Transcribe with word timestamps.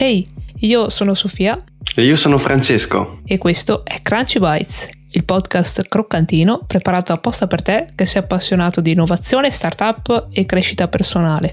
Ehi, 0.00 0.24
io 0.58 0.90
sono 0.90 1.12
Sofia. 1.14 1.60
E 1.96 2.04
io 2.04 2.14
sono 2.14 2.38
Francesco. 2.38 3.18
E 3.24 3.36
questo 3.36 3.84
è 3.84 4.00
Crunchy 4.00 4.38
Bites, 4.38 4.88
il 5.10 5.24
podcast 5.24 5.88
croccantino 5.88 6.62
preparato 6.68 7.12
apposta 7.12 7.48
per 7.48 7.62
te 7.62 7.88
che 7.96 8.06
sei 8.06 8.22
appassionato 8.22 8.80
di 8.80 8.92
innovazione, 8.92 9.50
startup 9.50 10.28
e 10.30 10.46
crescita 10.46 10.86
personale. 10.86 11.52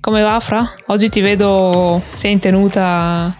Come 0.00 0.20
va, 0.20 0.38
Fra? 0.38 0.70
Oggi 0.88 1.08
ti 1.08 1.22
vedo, 1.22 2.02
sei 2.12 2.32
in 2.32 2.40
tenuta 2.40 3.34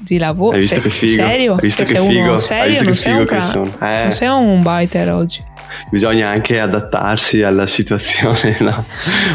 di 0.00 0.18
lavoro. 0.18 0.52
Hai 0.54 0.60
visto 0.60 0.74
sei, 0.74 0.82
che 0.82 0.90
figo? 0.90 1.22
Serio? 1.22 1.52
Hai 1.54 1.60
visto 1.62 1.84
che 1.84 1.94
figo? 1.94 2.38
Serio? 2.38 2.62
Hai 2.62 2.68
visto 2.68 2.84
non 2.84 2.92
che 2.92 2.98
figo 2.98 3.24
che 3.24 3.40
sono? 3.40 3.76
Eh. 3.80 4.02
Non 4.02 4.12
sei 4.12 4.28
un 4.28 4.62
biter 4.62 5.12
oggi. 5.12 5.38
Bisogna 5.90 6.28
anche 6.28 6.60
adattarsi 6.60 7.42
alla 7.42 7.66
situazione, 7.66 8.56
no? 8.60 8.84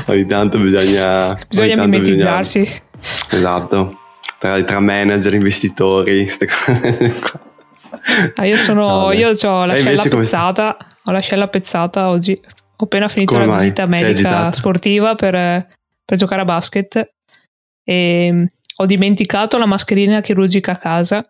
Ogni 0.05 0.27
tanto 0.27 0.59
bisogna... 0.59 1.35
Bisogna 1.47 1.87
mimetizzarsi. 1.87 2.59
Bisogna... 2.59 2.87
Esatto, 3.29 3.99
tra, 4.37 4.61
tra, 4.63 4.79
manager, 4.79 5.33
investitori, 5.33 6.23
queste 6.23 6.47
cose 6.47 7.19
qua. 7.19 7.39
Ah, 8.35 8.45
io 8.45 8.57
sono, 8.57 8.87
no, 8.87 9.11
io 9.11 9.29
ho 9.29 9.65
l'ascella 9.65 10.01
pezzata, 10.01 10.77
ho 11.03 11.11
l'ascella 11.11 11.47
pezzata 11.47 12.09
oggi. 12.09 12.39
Ho 12.81 12.85
appena 12.85 13.09
finito 13.09 13.33
Come 13.33 13.45
la 13.45 13.51
mai? 13.51 13.63
visita 13.63 13.85
medica 13.85 14.51
sportiva 14.51 15.15
per, 15.15 15.67
per 16.05 16.17
giocare 16.17 16.41
a 16.41 16.45
basket 16.45 17.13
e 17.83 18.51
ho 18.75 18.85
dimenticato 18.85 19.57
la 19.57 19.65
mascherina 19.65 20.21
chirurgica 20.21 20.71
a 20.71 20.77
casa 20.77 21.23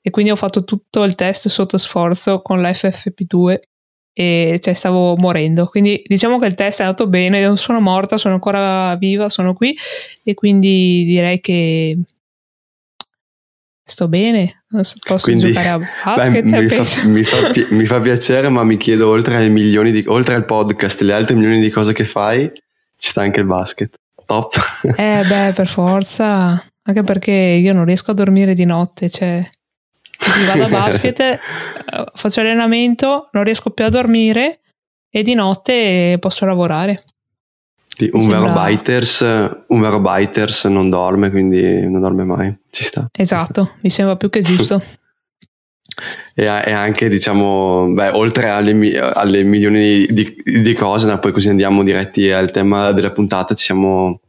e 0.00 0.10
quindi 0.10 0.30
ho 0.30 0.36
fatto 0.36 0.64
tutto 0.64 1.02
il 1.04 1.14
test 1.14 1.48
sotto 1.48 1.76
sforzo 1.76 2.40
con 2.40 2.62
la 2.62 2.70
FFP2 2.70 3.58
e 4.18 4.58
cioè, 4.62 4.72
stavo 4.72 5.14
morendo. 5.18 5.66
Quindi 5.66 6.02
diciamo 6.06 6.38
che 6.38 6.46
il 6.46 6.54
test 6.54 6.80
è 6.80 6.84
andato 6.84 7.06
bene, 7.06 7.44
non 7.44 7.58
sono 7.58 7.80
morta, 7.80 8.16
sono 8.16 8.32
ancora 8.32 8.96
viva, 8.96 9.28
sono 9.28 9.52
qui 9.52 9.76
e 10.24 10.32
quindi 10.32 11.04
direi 11.04 11.38
che 11.38 11.98
sto 13.84 14.08
bene, 14.08 14.64
posso 14.70 14.96
quindi, 15.22 15.48
giocare 15.48 15.68
a 15.68 15.78
basket. 16.16 16.44
Beh, 16.44 16.62
mi, 16.62 16.68
fa, 16.70 17.06
mi, 17.06 17.22
fa, 17.24 17.52
mi, 17.74 17.84
fa, 17.84 18.00
piacere, 18.00 18.48
ma 18.48 18.64
mi 18.64 18.78
chiedo 18.78 19.10
oltre 19.10 19.36
ai 19.36 19.50
milioni 19.50 19.92
di, 19.92 20.02
oltre 20.06 20.34
al 20.34 20.46
podcast 20.46 21.02
e 21.02 21.04
le 21.04 21.12
altre 21.12 21.34
milioni 21.34 21.60
di 21.60 21.68
cose 21.68 21.92
che 21.92 22.06
fai, 22.06 22.50
ci 22.96 23.10
sta 23.10 23.20
anche 23.20 23.40
il 23.40 23.46
basket. 23.46 23.96
Top. 24.24 24.54
Eh 24.96 25.24
beh, 25.28 25.52
per 25.54 25.68
forza, 25.68 26.58
anche 26.84 27.02
perché 27.02 27.32
io 27.32 27.74
non 27.74 27.84
riesco 27.84 28.12
a 28.12 28.14
dormire 28.14 28.54
di 28.54 28.64
notte, 28.64 29.10
cioè 29.10 29.46
vado 30.46 30.64
a 30.64 30.68
basket, 30.88 31.20
eh, 31.20 31.38
faccio 32.14 32.40
allenamento, 32.40 33.28
non 33.32 33.44
riesco 33.44 33.70
più 33.70 33.84
a 33.84 33.88
dormire 33.88 34.60
e 35.10 35.22
di 35.22 35.34
notte 35.34 36.16
posso 36.20 36.46
lavorare. 36.46 37.00
Sì, 37.86 38.10
un, 38.12 38.20
sembra... 38.20 38.40
vero 38.40 38.66
biters, 38.66 39.20
un 39.68 39.80
vero 39.80 40.00
biters 40.00 40.64
non 40.66 40.90
dorme, 40.90 41.30
quindi 41.30 41.88
non 41.88 42.00
dorme 42.00 42.24
mai. 42.24 42.54
Ci 42.70 42.84
sta. 42.84 43.08
Esatto, 43.10 43.62
ci 43.62 43.66
sta. 43.66 43.78
mi 43.82 43.90
sembra 43.90 44.16
più 44.16 44.28
che 44.28 44.42
giusto. 44.42 44.82
e, 46.34 46.44
e, 46.44 46.72
anche, 46.72 47.08
diciamo, 47.08 47.92
beh, 47.92 48.10
oltre 48.10 48.50
alle, 48.50 48.98
alle 48.98 49.42
milioni 49.44 50.06
di, 50.06 50.42
di 50.44 50.74
cose, 50.74 51.06
no, 51.06 51.18
poi 51.18 51.32
così 51.32 51.48
andiamo 51.48 51.82
diretti 51.82 52.30
al 52.30 52.50
tema 52.50 52.92
della 52.92 53.12
puntata, 53.12 53.54
ci 53.54 53.64
siamo 53.64 54.20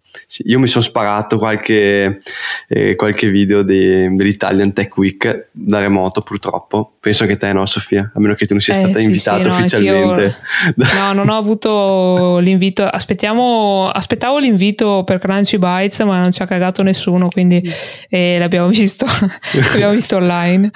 io 0.44 0.60
mi 0.60 0.68
sono 0.68 0.84
sparato 0.84 1.38
qualche, 1.38 2.20
eh, 2.68 2.96
qualche 2.96 3.30
video 3.30 3.64
di, 3.64 4.14
dell'Italian 4.14 4.74
Tech 4.74 4.96
Week 4.98 5.48
da 5.52 5.80
remoto 5.80 6.22
purtroppo. 6.22 6.96
Penso 7.00 7.26
che 7.26 7.38
te 7.38 7.54
no 7.54 7.66
Sofia, 7.66 8.12
a 8.14 8.20
meno 8.20 8.34
che 8.34 8.46
tu 8.46 8.54
non 8.54 8.62
sia 8.62 8.74
eh, 8.74 8.78
stata 8.78 9.00
sì, 9.00 9.06
invitata 9.06 9.44
sì, 9.44 9.50
no, 9.50 9.56
ufficialmente. 9.56 10.36
No, 10.98 11.14
non 11.14 11.30
ho 11.30 11.38
avuto 11.38 12.40
l'invito. 12.40 12.84
Aspettiamo, 12.84 13.90
aspettavo 13.90 14.40
l'invito 14.40 15.04
per 15.06 15.20
Crunchy 15.20 15.58
Bites 15.58 16.00
ma 16.00 16.20
non 16.20 16.32
ci 16.32 16.42
ha 16.42 16.46
cagato 16.46 16.84
nessuno, 16.84 17.30
quindi 17.30 17.64
eh, 18.10 18.38
l'abbiamo 18.38 18.68
visto, 18.68 19.06
l'abbiamo 19.72 19.94
visto 19.94 20.18
online. 20.18 20.70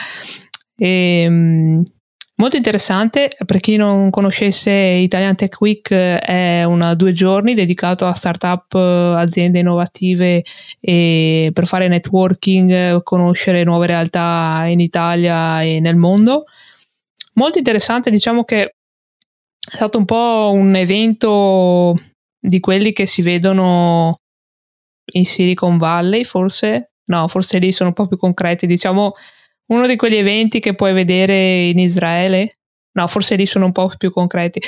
E, 0.77 1.23
ehm, 1.23 1.83
Molto 2.41 2.57
interessante, 2.57 3.29
per 3.45 3.59
chi 3.59 3.75
non 3.75 4.09
conoscesse 4.09 4.71
Italian 4.71 5.35
Tech 5.35 5.61
Week 5.61 5.93
è 5.93 6.63
una 6.63 6.95
due 6.95 7.11
giorni 7.11 7.53
dedicato 7.53 8.07
a 8.07 8.13
startup, 8.13 8.73
aziende 8.73 9.59
innovative 9.59 10.43
e 10.79 11.51
per 11.53 11.67
fare 11.67 11.87
networking, 11.87 13.03
conoscere 13.03 13.63
nuove 13.63 13.85
realtà 13.85 14.65
in 14.65 14.79
Italia 14.79 15.61
e 15.61 15.79
nel 15.79 15.97
mondo. 15.97 16.45
Molto 17.33 17.59
interessante, 17.59 18.09
diciamo 18.09 18.43
che 18.43 18.63
è 18.63 18.71
stato 19.75 19.99
un 19.99 20.05
po' 20.05 20.49
un 20.51 20.75
evento 20.75 21.93
di 22.39 22.59
quelli 22.59 22.91
che 22.91 23.05
si 23.05 23.21
vedono 23.21 24.13
in 25.13 25.27
Silicon 25.27 25.77
Valley, 25.77 26.23
forse. 26.23 26.93
No, 27.05 27.27
forse 27.27 27.59
lì 27.59 27.71
sono 27.71 27.89
un 27.89 27.95
po' 27.95 28.07
più 28.07 28.17
concreti, 28.17 28.65
diciamo 28.65 29.11
uno 29.71 29.87
di 29.87 29.95
quegli 29.95 30.17
eventi 30.17 30.59
che 30.59 30.75
puoi 30.75 30.93
vedere 30.93 31.67
in 31.69 31.79
Israele. 31.79 32.57
No, 32.93 33.07
forse 33.07 33.35
lì 33.35 33.45
sono 33.45 33.65
un 33.65 33.71
po' 33.71 33.91
più 33.97 34.11
concreti. 34.11 34.61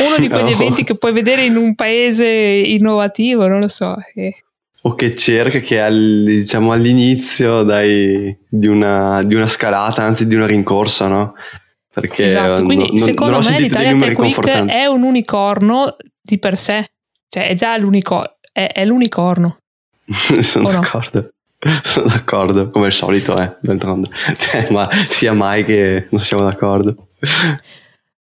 Uno 0.00 0.18
di 0.18 0.28
quegli 0.28 0.50
no. 0.50 0.56
eventi 0.56 0.82
che 0.84 0.96
puoi 0.96 1.12
vedere 1.12 1.44
in 1.44 1.56
un 1.56 1.74
paese 1.74 2.26
innovativo, 2.26 3.46
non 3.46 3.60
lo 3.60 3.68
so. 3.68 3.96
E... 4.14 4.34
O 4.82 4.94
che 4.94 5.14
cerca 5.14 5.60
che 5.60 5.80
al, 5.80 6.24
diciamo, 6.24 6.72
all'inizio 6.72 7.62
dai, 7.62 8.36
di, 8.48 8.66
una, 8.66 9.22
di, 9.22 9.34
una, 9.34 9.46
scalata, 9.46 10.02
anzi 10.02 10.26
di 10.26 10.34
una 10.34 10.46
rincorsa, 10.46 11.08
no? 11.08 11.34
Perché 11.92 12.24
esatto, 12.24 12.64
quindi 12.64 12.88
non, 12.88 12.98
secondo 12.98 13.40
non 13.40 13.44
me 13.44 13.60
l'Italia 13.60 13.96
Tech 13.96 14.18
Week 14.18 14.66
è 14.66 14.86
un 14.86 15.02
unicorno 15.02 15.96
di 16.20 16.38
per 16.38 16.56
sé. 16.56 16.84
Cioè 17.28 17.48
è 17.48 17.54
già 17.54 17.76
l'unicorno. 17.76 18.32
È, 18.52 18.70
è 18.72 18.84
l'unicorno. 18.84 19.58
sono 20.42 20.70
d'accordo. 20.70 21.30
Sono 21.82 22.06
d'accordo, 22.08 22.70
come 22.70 22.86
al 22.86 22.92
solito, 22.92 23.38
eh, 23.40 23.56
d'altronde. 23.60 24.08
Cioè, 24.36 24.70
ma 24.70 24.88
sia 25.08 25.32
mai 25.32 25.64
che 25.64 26.06
non 26.10 26.22
siamo 26.22 26.44
d'accordo. 26.44 27.08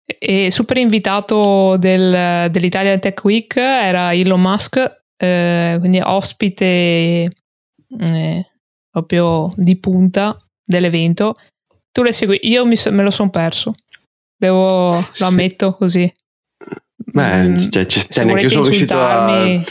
E 0.04 0.50
super 0.50 0.76
invitato 0.76 1.76
del, 1.78 2.50
dell'Italia 2.50 2.98
Tech 2.98 3.24
Week 3.24 3.56
era 3.56 4.12
Elon 4.12 4.40
Musk, 4.40 5.02
eh, 5.16 5.76
quindi 5.80 6.00
ospite 6.02 7.28
eh, 7.98 8.50
proprio 8.90 9.52
di 9.56 9.76
punta 9.76 10.38
dell'evento. 10.62 11.34
Tu 11.90 12.02
le 12.02 12.12
segui, 12.12 12.38
io 12.42 12.64
mi, 12.66 12.76
me 12.90 13.02
lo 13.02 13.10
sono 13.10 13.30
perso, 13.30 13.72
Devo, 14.36 14.94
lo 14.94 15.26
ammetto 15.26 15.74
così. 15.74 16.12
Beh, 16.96 17.48
mm, 17.48 17.58
cioè, 17.70 17.86
ci, 17.86 18.00
cioè, 18.08 18.24
neanche 18.24 18.42
io 18.42 18.48
sono 18.48 18.64
riuscito 18.64 18.94
a 19.00 19.62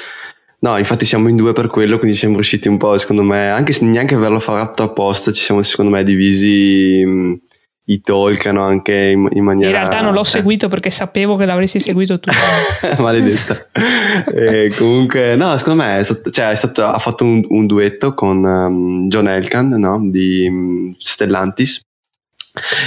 No, 0.64 0.78
infatti 0.78 1.04
siamo 1.04 1.28
in 1.28 1.36
due 1.36 1.52
per 1.52 1.68
quello, 1.68 2.00
quindi 2.00 2.16
siamo 2.16 2.36
riusciti 2.36 2.70
un 2.70 2.78
po', 2.78 2.98
secondo 2.98 3.22
me, 3.22 3.50
anche 3.50 3.74
se 3.74 3.84
neanche 3.84 4.16
averlo 4.16 4.40
fatto 4.40 4.82
apposta, 4.82 5.34
ci 5.34 5.42
siamo 5.42 5.62
secondo 5.62 5.92
me 5.92 6.06
divisi 6.06 7.04
mh, 7.06 7.42
i 7.88 8.00
talk, 8.00 8.46
no? 8.46 8.64
anche 8.64 8.94
in, 8.94 9.28
in, 9.34 9.44
maniera... 9.44 9.70
In 9.70 9.76
realtà 9.76 10.00
non 10.00 10.14
l'ho 10.14 10.22
eh. 10.22 10.26
seguito 10.26 10.70
perché 10.70 10.90
sapevo 10.90 11.36
che 11.36 11.44
l'avresti 11.44 11.82
seguito 11.82 12.18
tu. 12.18 12.32
Maledetta. 12.98 13.68
comunque, 14.78 15.36
no, 15.36 15.58
secondo 15.58 15.84
me 15.84 16.00
è 16.00 16.04
stato, 16.04 16.30
cioè, 16.30 16.52
è 16.52 16.56
stato, 16.56 16.86
ha 16.86 17.00
fatto 17.00 17.26
un, 17.26 17.44
un 17.50 17.66
duetto 17.66 18.14
con 18.14 18.42
um, 18.42 19.10
John 19.10 19.28
Elkan 19.28 19.68
no? 19.68 20.00
di 20.10 20.48
um, 20.48 20.96
Stellantis 20.98 21.82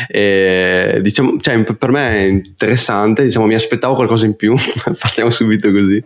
e, 0.09 1.01
diciamo, 1.03 1.39
cioè, 1.41 1.63
per 1.65 1.91
me 1.91 2.11
è 2.11 2.23
interessante, 2.23 3.25
diciamo, 3.25 3.47
mi 3.47 3.55
aspettavo 3.55 3.95
qualcosa 3.95 4.25
in 4.27 4.37
più, 4.37 4.55
partiamo 4.99 5.31
subito 5.31 5.71
così. 5.73 6.03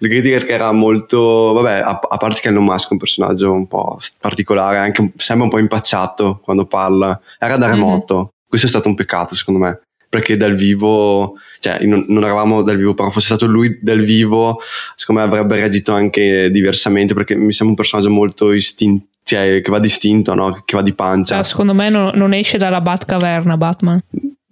Il 0.00 0.08
critiker 0.08 0.46
era 0.48 0.72
molto, 0.72 1.52
vabbè, 1.52 1.78
a, 1.78 2.00
a, 2.08 2.16
parte 2.16 2.40
che 2.40 2.48
Elon 2.48 2.64
Musk 2.64 2.88
è 2.88 2.92
un 2.92 2.98
personaggio 2.98 3.52
un 3.52 3.68
po' 3.68 3.98
particolare, 4.20 4.78
anche 4.78 5.12
sembra 5.16 5.46
un 5.46 5.52
po' 5.52 5.58
impacciato 5.58 6.40
quando 6.42 6.66
parla, 6.66 7.18
era 7.38 7.56
da 7.56 7.70
remoto, 7.70 8.14
mm-hmm. 8.14 8.26
questo 8.48 8.66
è 8.66 8.70
stato 8.70 8.88
un 8.88 8.94
peccato 8.94 9.36
secondo 9.36 9.60
me, 9.60 9.80
perché 10.08 10.36
dal 10.36 10.54
vivo, 10.54 11.34
cioè 11.60 11.84
non, 11.84 12.04
non, 12.08 12.24
eravamo 12.24 12.62
dal 12.62 12.76
vivo, 12.76 12.94
però 12.94 13.10
fosse 13.10 13.26
stato 13.26 13.46
lui 13.46 13.78
dal 13.80 14.00
vivo, 14.00 14.60
secondo 14.96 15.20
me 15.20 15.28
avrebbe 15.28 15.56
reagito 15.56 15.92
anche 15.92 16.50
diversamente, 16.50 17.14
perché 17.14 17.36
mi 17.36 17.52
sembra 17.52 17.68
un 17.68 17.74
personaggio 17.76 18.10
molto 18.10 18.52
istintivo 18.52 19.12
cioè, 19.24 19.62
che 19.62 19.70
va 19.70 19.78
distinto, 19.78 20.34
no? 20.34 20.62
che 20.64 20.76
va 20.76 20.82
di 20.82 20.92
pancia. 20.92 21.38
Ah, 21.38 21.42
secondo 21.42 21.72
me 21.74 21.88
no, 21.88 22.10
non 22.14 22.34
esce 22.34 22.58
dalla 22.58 22.80
Batcaverna 22.80 23.56
Batman. 23.56 24.00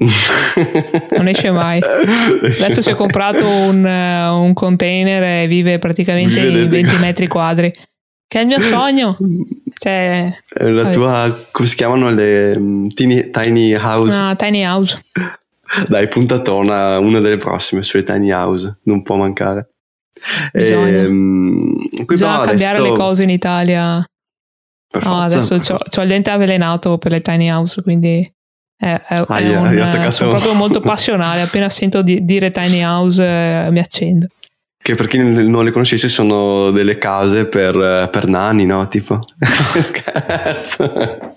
non 1.16 1.28
esce 1.28 1.50
mai. 1.50 1.80
Adesso 1.80 2.80
si 2.80 2.90
è 2.90 2.94
comprato 2.94 3.46
un, 3.46 3.84
uh, 3.84 4.42
un 4.42 4.52
container 4.54 5.42
e 5.44 5.46
vive 5.46 5.78
praticamente 5.78 6.40
in 6.40 6.68
20 6.68 6.98
metri 6.98 7.28
quadri. 7.28 7.70
Che 8.26 8.38
è 8.38 8.40
il 8.40 8.46
mio 8.46 8.60
sogno. 8.60 9.16
Cioè, 9.74 10.34
la 10.60 10.88
tua, 10.88 11.46
come 11.50 11.68
si 11.68 11.76
chiamano 11.76 12.10
le 12.10 12.52
um, 12.56 12.88
tiny, 12.88 13.30
tiny 13.30 13.74
house? 13.74 14.16
Ah, 14.16 14.34
tiny 14.36 14.64
house. 14.64 14.98
Dai, 15.86 16.08
puntatona, 16.08 16.98
una 16.98 17.20
delle 17.20 17.36
prossime 17.36 17.82
sulle 17.82 18.04
tiny 18.04 18.30
house, 18.30 18.78
non 18.84 19.02
può 19.02 19.16
mancare. 19.16 19.68
Bisogna, 20.52 21.02
ehm, 21.02 21.74
Bisogna 22.06 22.44
cambiare 22.44 22.78
adesso... 22.78 22.92
le 22.92 22.98
cose 22.98 23.22
in 23.24 23.30
Italia. 23.30 24.04
Per 24.92 25.02
no, 25.04 25.10
forza. 25.10 25.36
adesso 25.38 25.74
ho 25.74 26.02
il 26.02 26.08
dente 26.08 26.30
avvelenato 26.30 26.98
per 26.98 27.12
le 27.12 27.22
tiny 27.22 27.50
house, 27.50 27.80
quindi 27.80 28.30
è, 28.76 29.00
è, 29.08 29.24
ah, 29.26 29.36
è 29.38 29.42
yeah, 29.42 29.60
un, 29.60 30.12
sono 30.12 30.30
proprio 30.32 30.52
molto 30.52 30.80
passionale. 30.84 31.40
Appena 31.40 31.70
sento 31.70 32.02
di, 32.02 32.22
dire 32.26 32.50
tiny 32.50 32.84
house 32.84 33.24
eh, 33.24 33.70
mi 33.70 33.78
accendo. 33.78 34.26
che 34.76 34.94
per 34.94 35.06
chi 35.06 35.16
non 35.16 35.64
le 35.64 35.70
conoscesse 35.70 36.08
sono 36.08 36.70
delle 36.72 36.98
case 36.98 37.46
per, 37.46 38.10
per 38.12 38.26
nani, 38.26 38.66
no? 38.66 38.86
Tipo, 38.88 39.20
scherzo. 39.80 41.36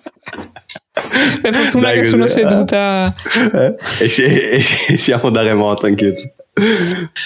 Per 1.41 1.53
fortuna 1.53 1.87
Dai, 1.87 1.97
che 1.99 2.03
sono 2.03 2.27
seduta. 2.27 3.13
Eh, 3.53 3.75
e, 3.99 4.11
e, 4.17 4.65
e, 4.89 4.97
siamo 4.97 5.29
da 5.29 5.43
remoto 5.43 5.85
anche 5.85 6.33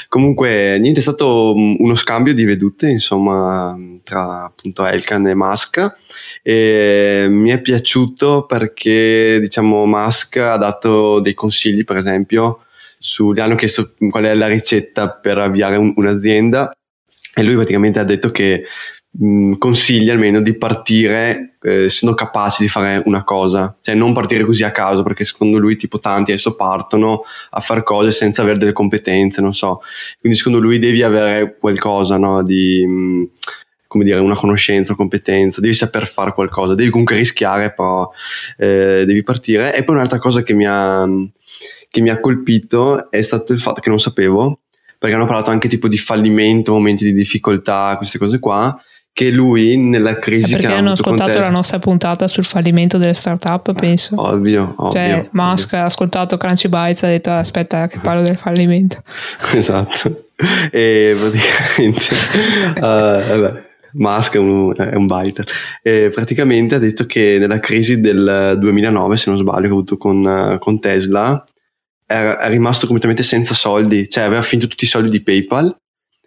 Comunque, 0.08 0.78
niente, 0.80 1.00
è 1.00 1.04
stato 1.04 1.54
uno 1.56 1.96
scambio 1.96 2.34
di 2.34 2.44
vedute, 2.46 2.90
insomma, 2.90 3.78
tra 4.04 4.46
appunto 4.46 4.86
Elkan 4.86 5.28
e 5.28 5.36
Musk. 5.36 5.98
E 6.42 7.28
mi 7.30 7.52
è 7.52 7.62
piaciuto 7.62 8.46
perché, 8.46 9.40
diciamo, 9.40 9.86
Musk 9.86 10.38
ha 10.38 10.58
dato 10.58 11.20
dei 11.20 11.34
consigli, 11.34 11.84
per 11.84 11.98
esempio, 11.98 12.64
su, 12.98 13.34
gli 13.34 13.40
hanno 13.40 13.56
chiesto 13.56 13.94
qual 14.10 14.26
è 14.26 14.34
la 14.34 14.48
ricetta 14.48 15.10
per 15.10 15.38
avviare 15.38 15.78
un, 15.78 15.94
un'azienda 15.96 16.72
e 17.34 17.44
lui 17.44 17.56
praticamente 17.56 18.00
ha 18.00 18.04
detto 18.04 18.32
che 18.32 18.64
mh, 19.12 19.54
consiglia 19.54 20.14
almeno 20.14 20.42
di 20.42 20.58
partire 20.58 21.49
eh, 21.62 21.86
essendo 21.86 22.16
capaci 22.16 22.64
di 22.64 22.70
fare 22.70 23.02
una 23.06 23.24
cosa, 23.24 23.76
cioè 23.82 23.96
non 23.96 24.14
partire 24.14 24.46
così 24.46 24.64
a 24.64 24.72
caso 24.72 25.04
perché 25.04 25.24
secondo 25.24 25.58
lui 25.58 25.76
tipo 25.76 26.00
tanti 26.00 26.32
adesso 26.32 26.56
partono 26.56 27.24
a 27.52 27.60
fare 27.60 27.84
cose 27.84 28.12
senza 28.12 28.42
avere 28.42 28.58
delle 28.58 28.74
competenze, 28.74 29.42
non 29.42 29.54
so, 29.54 29.82
quindi 30.20 30.38
secondo 30.38 30.60
lui 30.60 30.80
devi 30.80 31.04
avere 31.04 31.58
qualcosa 31.58 32.18
no, 32.18 32.44
di... 32.44 32.86
Mh, 32.86 33.30
come 33.90 34.04
dire, 34.04 34.20
una 34.20 34.36
conoscenza, 34.36 34.94
competenza, 34.94 35.62
devi 35.62 35.74
saper 35.74 36.06
fare 36.06 36.32
qualcosa, 36.32 36.76
devi 36.76 36.92
comunque 36.92 37.16
rischiare, 37.16 37.74
però 37.74 38.08
eh, 38.56 39.04
devi 39.04 39.24
partire. 39.24 39.76
E 39.76 39.84
poi 39.84 39.96
un'altra 39.96 40.20
cosa 40.20 40.44
che 40.44 40.54
mi 40.54 40.68
ha, 40.68 41.08
che 41.90 42.00
mi 42.00 42.12
ha 42.12 42.20
colpito 42.20 43.10
è 43.10 43.20
stato 43.24 43.52
il 43.52 43.60
fatto 43.60 43.82
che 43.82 43.90
non 43.90 44.00
sapevo, 44.00 44.60
perché 45.00 45.16
hanno 45.16 45.26
parlato 45.26 45.50
anche 45.50 45.68
tipo 45.68 45.88
di 45.88 45.98
fallimento, 45.98 46.74
momenti 46.74 47.04
di 47.04 47.14
difficoltà, 47.14 47.96
queste 47.98 48.20
cose 48.20 48.38
qua, 48.38 48.80
che 49.20 49.32
lui 49.32 49.76
nella 49.76 50.18
crisi 50.18 50.54
perché 50.54 50.68
che 50.68 50.74
hanno 50.74 50.92
ascoltato 50.92 51.38
la 51.38 51.50
nostra 51.50 51.78
puntata 51.78 52.30
sul 52.30 52.46
fallimento 52.46 52.98
delle 52.98 53.14
startup 53.14 53.74
penso. 53.74 54.14
ovvio, 54.16 54.76
ovvio 54.78 54.92
cioè 54.92 55.14
ovvio. 55.16 55.30
Musk 55.34 55.74
ha 55.74 55.84
ascoltato 55.84 56.38
Crunchy 56.38 56.70
Bytes 56.70 57.04
e 57.04 57.06
ha 57.06 57.10
detto 57.10 57.30
aspetta 57.32 57.88
che 57.88 58.00
parlo 58.02 58.22
del 58.22 58.38
fallimento. 58.38 59.04
Esatto. 59.54 60.28
E 60.72 61.18
praticamente 61.20 62.08
uh, 62.78 62.80
vabbè 62.80 63.68
Musk 63.92 64.36
è 64.36 64.38
un, 64.38 64.74
è 64.78 64.96
un 64.96 65.06
biter. 65.06 65.46
E 65.84 66.12
praticamente 66.14 66.76
ha 66.76 66.80
detto 66.80 67.06
che 67.06 67.36
nella 67.42 67.60
crisi 67.60 68.00
del 68.00 68.56
2009 68.58 69.18
se 69.18 69.30
non 69.30 69.38
sbaglio 69.38 69.62
che 69.64 69.68
ha 69.68 69.72
avuto 69.72 69.98
con, 69.98 70.56
con 70.62 70.80
Tesla 70.80 71.44
era, 72.06 72.40
è 72.40 72.48
rimasto 72.48 72.86
completamente 72.86 73.24
senza 73.24 73.54
soldi, 73.54 74.08
cioè 74.08 74.24
aveva 74.24 74.44
finito 74.44 74.70
tutti 74.70 74.86
i 74.86 74.88
soldi 74.88 75.10
di 75.10 75.22
PayPal 75.22 75.76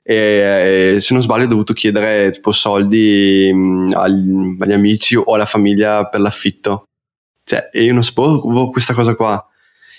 e, 0.03 0.95
e 0.95 1.01
se 1.01 1.15
non 1.15 1.23
sbaglio 1.23 1.45
ha 1.45 1.49
dovuto 1.49 1.73
chiedere 1.73 2.31
tipo 2.33 2.53
soldi 2.53 3.51
mh, 3.53 3.93
agli, 3.95 4.57
agli, 4.59 4.73
amici 4.73 5.15
o 5.17 5.35
alla 5.35 5.47
famiglia 5.47 6.07
per 6.07 6.21
l'affitto. 6.21 6.85
Cioè, 7.45 7.71
e 7.73 7.83
io 7.83 7.93
non 7.93 8.05
sapevo 8.05 8.71
questa 8.71 8.95
cosa 8.95 9.15
qua. 9.15 9.45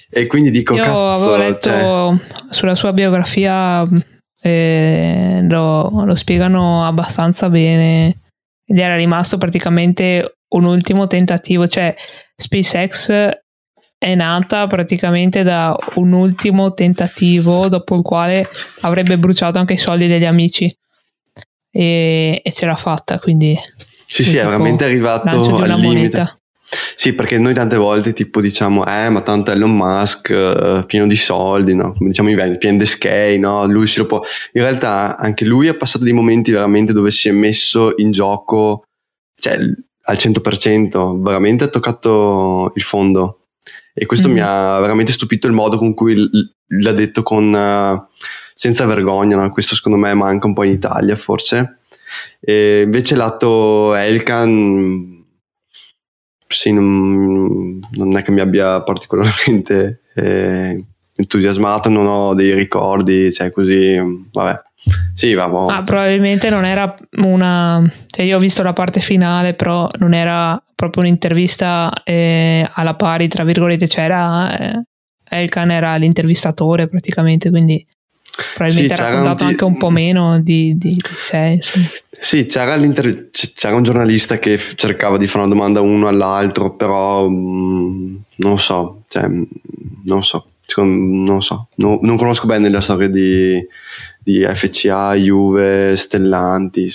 E 0.10 0.28
quindi 0.28 0.52
dico, 0.52 0.76
io 0.76 0.84
cazzo, 0.84 1.10
avevo 1.10 1.36
letto 1.38 1.70
cioè... 1.70 2.18
sulla 2.50 2.76
sua 2.76 2.94
biografia 2.94 3.84
eh, 4.42 5.40
lo, 5.50 6.06
lo 6.06 6.16
spiegano 6.16 6.86
abbastanza 6.86 7.50
bene 7.50 8.20
ed 8.66 8.78
era 8.78 8.96
rimasto 8.96 9.38
praticamente 9.38 10.36
un 10.50 10.66
ultimo 10.66 11.08
tentativo, 11.08 11.68
cioè 11.68 11.96
SpaceX 12.36 13.32
è 14.04 14.16
nata 14.16 14.68
praticamente 14.68 15.44
da 15.44 15.74
un 15.96 16.12
ultimo 16.12 16.74
tentativo 16.74 17.70
dopo 17.70 17.96
il 17.96 18.02
quale 18.02 18.50
avrebbe 18.82 19.18
bruciato 19.18 19.60
anche 19.60 19.74
i 19.74 19.78
soldi 19.78 20.08
degli 20.08 20.26
amici. 20.26 20.76
E, 21.72 22.42
e 22.44 22.54
ce 22.54 22.68
l'ha 22.68 22.76
fatta 22.76 23.18
quindi 23.18 23.58
sì 24.06 24.24
sì 24.24 24.38
è 24.38 24.44
veramente 24.44 24.84
arrivato 24.84 25.56
al 25.56 25.70
limite. 25.70 25.82
moneta. 25.82 26.40
sì 26.96 27.14
perché 27.14 27.40
noi 27.40 27.56
tante 27.56 27.78
volte 27.78 28.14
tipo 28.14 28.42
diciamo 28.42 28.86
eh 28.86 29.10
ma 29.10 29.22
tanto 29.22 29.50
Elon 29.50 29.74
Musk 29.74 30.30
uh, 30.30 30.86
pieno 30.86 31.08
di 31.08 31.16
soldi 31.16 31.74
no? 31.74 31.94
Come 31.94 32.10
diciamo 32.10 32.30
i 32.30 32.58
pieno 32.60 32.78
di 32.78 32.86
skate 32.86 33.40
no? 33.40 33.66
Lui 33.66 33.88
si 33.88 33.98
lo 33.98 34.06
può 34.06 34.22
in 34.52 34.62
realtà 34.62 35.18
anche 35.18 35.46
lui 35.46 35.68
ha 35.68 35.74
passato 35.74 36.04
dei 36.04 36.14
momenti 36.14 36.52
veramente 36.52 36.94
dove 36.94 37.10
si 37.10 37.28
è 37.28 37.32
messo 37.32 37.94
in 37.98 38.12
gioco 38.12 38.84
cioè 39.36 39.56
al 39.56 40.16
100% 40.16 41.24
veramente 41.24 41.64
ha 41.64 41.70
toccato 41.70 42.72
il 42.76 42.84
fondo 42.84 43.43
e 43.94 44.06
questo 44.06 44.28
mm-hmm. 44.28 44.38
mi 44.38 44.44
ha 44.44 44.80
veramente 44.80 45.12
stupito 45.12 45.48
il 45.48 45.54
modo 45.54 45.78
con 45.78 45.94
cui 45.94 46.16
l- 46.16 46.54
l'ha 46.80 46.94
detto 46.94 47.22
con, 47.22 47.54
uh, 47.54 48.20
senza 48.56 48.86
vergogna, 48.86 49.36
no? 49.36 49.52
questo 49.52 49.76
secondo 49.76 49.98
me 49.98 50.14
manca 50.14 50.48
un 50.48 50.54
po' 50.54 50.64
in 50.64 50.72
Italia 50.72 51.16
forse. 51.16 51.80
E 52.40 52.82
invece 52.82 53.16
lato 53.16 53.96
Elkan, 53.96 55.24
sì, 56.48 56.72
non, 56.72 57.80
non, 57.92 58.18
è 58.18 58.24
che 58.24 58.32
mi 58.32 58.42
abbia 58.42 58.82
particolarmente 58.84 60.02
eh, 60.16 60.84
entusiasmato, 61.16 61.90
non 61.90 62.06
ho 62.08 62.34
dei 62.34 62.54
ricordi, 62.54 63.32
cioè 63.34 63.52
così, 63.52 63.98
vabbè. 64.32 64.62
Sì, 65.14 65.34
va 65.34 65.46
ah, 65.46 65.82
probabilmente 65.82 66.50
non 66.50 66.66
era 66.66 66.94
una. 67.18 67.90
Cioè, 68.08 68.26
io 68.26 68.38
ho 68.38 68.40
visto 68.40 68.64
la 68.64 68.74
parte 68.74 69.00
finale, 69.00 69.54
però 69.54 69.90
non 70.00 70.14
era 70.14 70.62
proprio 70.76 71.04
un'intervista 71.04 71.92
eh, 72.04 72.70
alla 72.74 72.96
pari, 72.96 73.28
tra 73.28 73.44
virgolette, 73.44 73.88
c'era 73.88 74.58
eh, 74.58 74.84
Elkan 75.30 75.72
era 75.72 75.96
l'intervistatore 75.96 76.88
praticamente, 76.88 77.50
quindi 77.50 77.86
probabilmente 78.56 78.96
sì, 78.96 79.02
ha 79.02 79.10
raccontato 79.10 79.44
un 79.44 79.50
anche 79.50 79.64
un 79.64 79.78
po' 79.78 79.90
meno 79.90 80.40
di, 80.40 80.78
di, 80.78 80.90
di 80.90 81.02
sé. 81.18 81.60
Insomma. 81.62 81.86
Sì, 82.10 82.46
c'era, 82.46 82.78
c'era, 83.56 83.76
un 83.76 83.84
giornalista 83.84 84.38
che 84.40 84.60
cercava 84.76 85.18
di 85.18 85.28
fare 85.28 85.46
una 85.46 85.54
domanda 85.54 85.82
uno 85.82 86.08
all'altro, 86.08 86.76
però 86.76 87.28
mh, 87.28 87.36
mm, 87.36 88.16
non 88.38 88.58
so, 88.60 89.04
cioè, 89.10 89.28
non 90.06 90.24
so, 90.24 90.48
non 90.78 91.42
so, 91.42 91.68
no, 91.76 92.00
non 92.02 92.18
conosco 92.18 92.46
bene 92.46 92.70
la 92.70 92.82
storia 92.82 93.10
di, 93.10 93.66
di 94.24 94.46
FCA, 94.46 95.14
Juve, 95.16 95.96
Stellanti, 95.96 96.90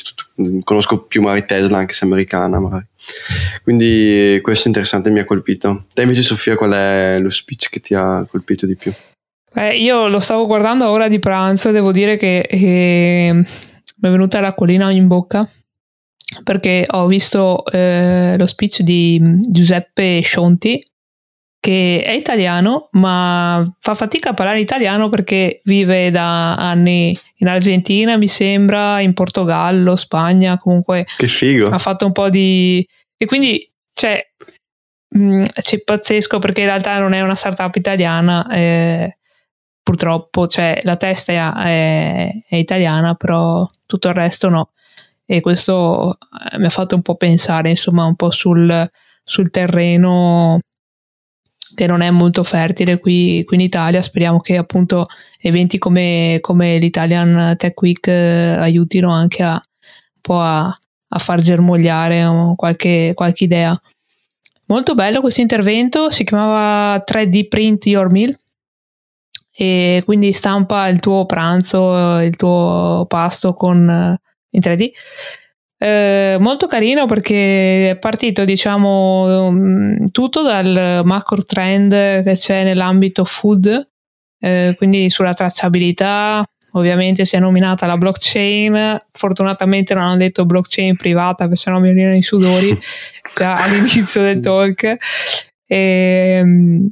conosco 0.65 1.03
più 1.03 1.23
magari 1.23 1.45
Tesla 1.45 1.79
anche 1.79 1.93
se 1.93 2.05
americana 2.05 2.59
magari. 2.59 2.87
Quindi 3.63 4.39
questo 4.43 4.65
è 4.65 4.69
interessante, 4.69 5.11
mi 5.11 5.21
ha 5.21 5.25
colpito. 5.25 5.85
Te 5.93 6.03
invece 6.03 6.23
Sofia 6.23 6.57
qual 6.57 6.73
è 6.73 7.19
lo 7.21 7.31
speech 7.31 7.71
che 7.71 7.81
ti 7.81 7.95
ha 7.95 8.27
colpito 8.29 8.67
di 8.67 8.77
più? 8.77 8.93
Beh, 9.53 9.77
io 9.77 10.09
lo 10.09 10.19
stavo 10.19 10.47
guardando 10.47 10.85
a 10.85 10.91
ora 10.91 11.09
di 11.09 11.19
pranzo 11.19 11.69
e 11.69 11.73
devo 11.73 11.93
dire 11.93 12.17
che, 12.17 12.47
che 12.49 13.31
mi 13.33 14.09
è 14.09 14.11
venuta 14.11 14.41
l'acquolina 14.41 14.91
in 14.91 15.07
bocca 15.07 15.49
perché 16.45 16.85
ho 16.87 17.07
visto 17.07 17.65
eh, 17.67 18.37
lo 18.37 18.47
speech 18.47 18.83
di 18.83 19.21
Giuseppe 19.49 20.21
Scionti 20.21 20.81
che 21.61 22.03
è 22.05 22.13
italiano, 22.13 22.89
ma 22.93 23.65
fa 23.81 23.95
fatica 23.95 24.31
a 24.31 24.35
parlare 24.35 24.61
italiano 24.61 25.09
perché 25.09 25.61
vive 25.65 26.11
da 26.11 26.55
anni 26.55 27.19
in 27.37 27.49
Argentina, 27.49 28.17
mi 28.17 28.29
sembra, 28.29 29.01
in 29.01 29.13
Portogallo, 29.13 29.97
Spagna, 29.97 30.57
comunque. 30.57 31.05
Che 31.17 31.29
figo. 31.29 31.69
Ha 31.69 31.79
fatto 31.79 32.07
un 32.07 32.13
po' 32.13 32.31
di... 32.31 32.87
E 33.17 33.27
quindi, 33.27 33.71
cioè, 33.93 34.25
mh, 35.09 35.21
mm, 35.21 35.45
c'è 35.61 35.83
pazzesco 35.83 36.39
perché 36.39 36.61
in 36.61 36.69
realtà 36.69 36.99
non 37.01 37.13
è 37.13 37.21
una 37.21 37.35
startup 37.35 37.75
italiana, 37.75 38.49
eh, 38.51 39.19
purtroppo, 39.83 40.47
cioè, 40.47 40.81
la 40.85 40.97
testa 40.97 41.33
è, 41.33 41.53
è, 41.65 42.33
è 42.49 42.57
italiana, 42.57 43.15
però 43.15 43.67
tutto 43.85 44.09
il 44.09 44.15
resto 44.15 44.49
no. 44.49 44.71
E 45.27 45.41
questo 45.41 46.19
eh, 46.53 46.59
mi 46.59 46.67
ha 46.67 46.71
fatto 46.71 46.95
un 46.95 47.03
po' 47.03 47.17
pensare, 47.17 47.71
insomma, 47.71 48.05
un 48.05 48.15
po' 48.15 48.31
sul, 48.31 48.89
sul 49.25 49.51
terreno 49.51 50.61
che 51.79 51.87
non 51.87 52.01
è 52.01 52.11
molto 52.11 52.43
fertile 52.43 52.99
qui, 52.99 53.45
qui 53.45 53.57
in 53.57 53.63
Italia. 53.63 54.03
Speriamo 54.03 54.41
che 54.41 54.57
appunto 54.57 55.07
eventi 55.39 55.79
come, 55.79 56.39
come 56.41 56.77
l'Italian 56.79 57.55
Tech 57.57 57.81
Week 57.81 58.05
eh, 58.09 58.57
aiutino 58.59 59.13
anche 59.13 59.45
a, 59.45 59.53
un 59.53 60.21
po' 60.21 60.41
a, 60.41 60.67
a 60.67 61.19
far 61.21 61.41
germogliare 61.41 62.27
qualche, 62.57 63.13
qualche 63.15 63.45
idea. 63.45 63.73
Molto 64.67 64.95
bello 64.95 65.21
questo 65.21 65.41
intervento, 65.41 66.11
si 66.11 66.25
chiamava 66.25 67.05
3D 67.07 67.47
Print 67.47 67.87
Your 67.87 68.11
Meal 68.11 68.37
e 69.53 70.03
quindi 70.05 70.33
stampa 70.33 70.89
il 70.89 70.99
tuo 70.99 71.27
pranzo, 71.27 72.19
il 72.19 72.35
tuo 72.35 73.05
pasto 73.07 73.55
con, 73.55 73.89
eh, 73.89 74.21
in 74.51 74.61
3D 74.61 74.91
eh, 75.79 76.37
molto 76.41 76.67
carino 76.67 77.07
perché 77.07 77.91
è 77.91 77.99
partito 77.99 78.45
diciamo 78.45 79.51
mm, 79.51 80.07
tutto 80.11 80.43
dal 80.43 81.03
macro 81.05 81.45
trend 81.45 81.91
che 81.91 82.33
c'è 82.35 82.65
nell'ambito 82.65 83.25
food 83.25 83.89
eh, 84.41 84.75
quindi 84.77 85.11
sulla 85.11 85.35
tracciabilità. 85.35 86.45
Ovviamente 86.73 87.25
si 87.25 87.37
è 87.37 87.39
nominata 87.39 87.87
la 87.87 87.97
blockchain. 87.97 89.03
Fortunatamente 89.11 89.95
non 89.95 90.05
hanno 90.05 90.17
detto 90.17 90.45
blockchain 90.45 90.97
privata 90.97 91.45
perché 91.45 91.57
sennò 91.57 91.79
mi 91.79 91.89
venivano 91.89 92.17
i 92.17 92.23
sudori 92.23 92.77
già 93.35 93.55
all'inizio 93.55 94.23
del 94.23 94.41
talk. 94.41 94.83
E, 94.85 94.97
ehm, 95.67 96.89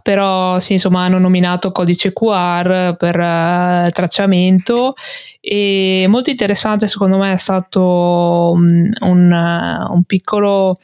però 0.00 0.58
sì, 0.60 0.72
insomma 0.74 1.04
hanno 1.04 1.18
nominato 1.18 1.72
codice 1.72 2.12
QR 2.12 2.96
per 2.96 3.16
uh, 3.16 3.90
tracciamento 3.90 4.94
e 5.40 6.06
molto 6.08 6.30
interessante 6.30 6.88
secondo 6.88 7.18
me 7.18 7.32
è 7.32 7.36
stato 7.36 8.52
um, 8.54 8.90
un, 9.00 9.30
uh, 9.30 9.92
un, 9.92 10.02
piccolo 10.04 10.76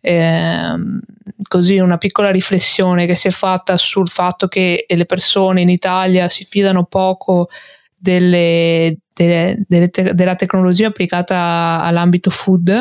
eh, 0.00 0.74
così 1.46 1.78
una 1.78 1.98
piccola 1.98 2.30
riflessione 2.30 3.06
che 3.06 3.14
si 3.14 3.28
è 3.28 3.30
fatta 3.30 3.76
sul 3.76 4.08
fatto 4.08 4.48
che 4.48 4.86
le 4.88 5.04
persone 5.04 5.60
in 5.60 5.68
Italia 5.68 6.28
si 6.28 6.44
fidano 6.44 6.84
poco 6.84 7.48
delle, 7.94 8.98
delle, 9.12 9.62
delle 9.66 9.88
te- 9.90 10.14
della 10.14 10.36
tecnologia 10.36 10.88
applicata 10.88 11.80
all'ambito 11.82 12.30
food 12.30 12.80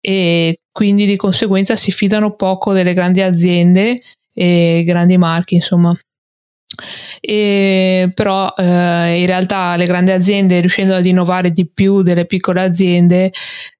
e 0.00 0.60
quindi 0.70 1.04
di 1.04 1.16
conseguenza 1.16 1.74
si 1.74 1.90
fidano 1.90 2.34
poco 2.34 2.72
delle 2.72 2.92
grandi 2.92 3.22
aziende 3.22 3.96
e 4.38 4.82
grandi 4.84 5.16
marchi, 5.16 5.54
insomma. 5.54 5.94
E, 7.20 8.10
però 8.14 8.52
eh, 8.54 9.20
in 9.20 9.26
realtà 9.26 9.76
le 9.76 9.86
grandi 9.86 10.10
aziende 10.10 10.60
riuscendo 10.60 10.94
ad 10.94 11.06
innovare 11.06 11.50
di 11.50 11.66
più 11.66 12.02
delle 12.02 12.26
piccole 12.26 12.62
aziende 12.62 13.32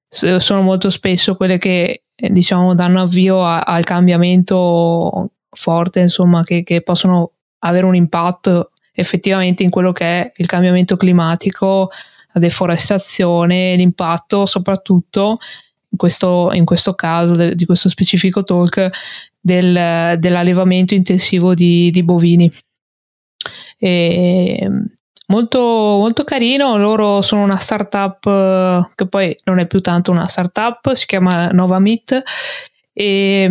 sono 0.09 0.61
molto 0.61 0.89
spesso 0.89 1.35
quelle 1.35 1.57
che 1.57 2.05
diciamo 2.15 2.73
danno 2.73 3.01
avvio 3.01 3.43
a, 3.43 3.59
al 3.59 3.83
cambiamento 3.83 5.31
forte 5.49 5.99
insomma 5.99 6.43
che, 6.43 6.63
che, 6.63 6.81
possono 6.81 7.33
avere 7.59 7.85
un 7.85 7.93
impatto 7.93 8.71
effettivamente 8.93 9.63
in 9.63 9.69
quello 9.69 9.91
che 9.91 10.05
è 10.05 10.31
il 10.37 10.47
cambiamento 10.47 10.95
climatico 10.95 11.89
la 12.31 12.39
deforestazione 12.39 13.75
l'impatto 13.75 14.45
soprattutto 14.45 15.37
in 15.89 15.97
questo, 15.97 16.49
in 16.53 16.65
questo 16.65 16.93
caso 16.93 17.33
de, 17.33 17.55
di 17.55 17.65
questo 17.65 17.89
specifico 17.89 18.43
talk 18.43 18.89
del, 19.39 20.17
dell'allevamento 20.19 20.93
intensivo 20.93 21.53
di, 21.53 21.89
di 21.91 22.03
bovini. 22.03 22.51
E, 23.77 24.69
molto, 25.27 25.59
molto 25.59 26.23
carino, 26.23 26.77
loro 26.77 27.21
sono 27.21 27.43
una 27.43 27.57
startup 27.57 28.91
che 28.95 29.07
poi 29.07 29.35
non 29.45 29.59
è 29.59 29.67
più 29.67 29.81
tanto 29.81 30.11
una 30.11 30.27
startup, 30.27 30.91
si 30.93 31.05
chiama 31.05 31.49
Nova 31.49 31.79
Meat 31.79 32.23
e, 32.93 33.43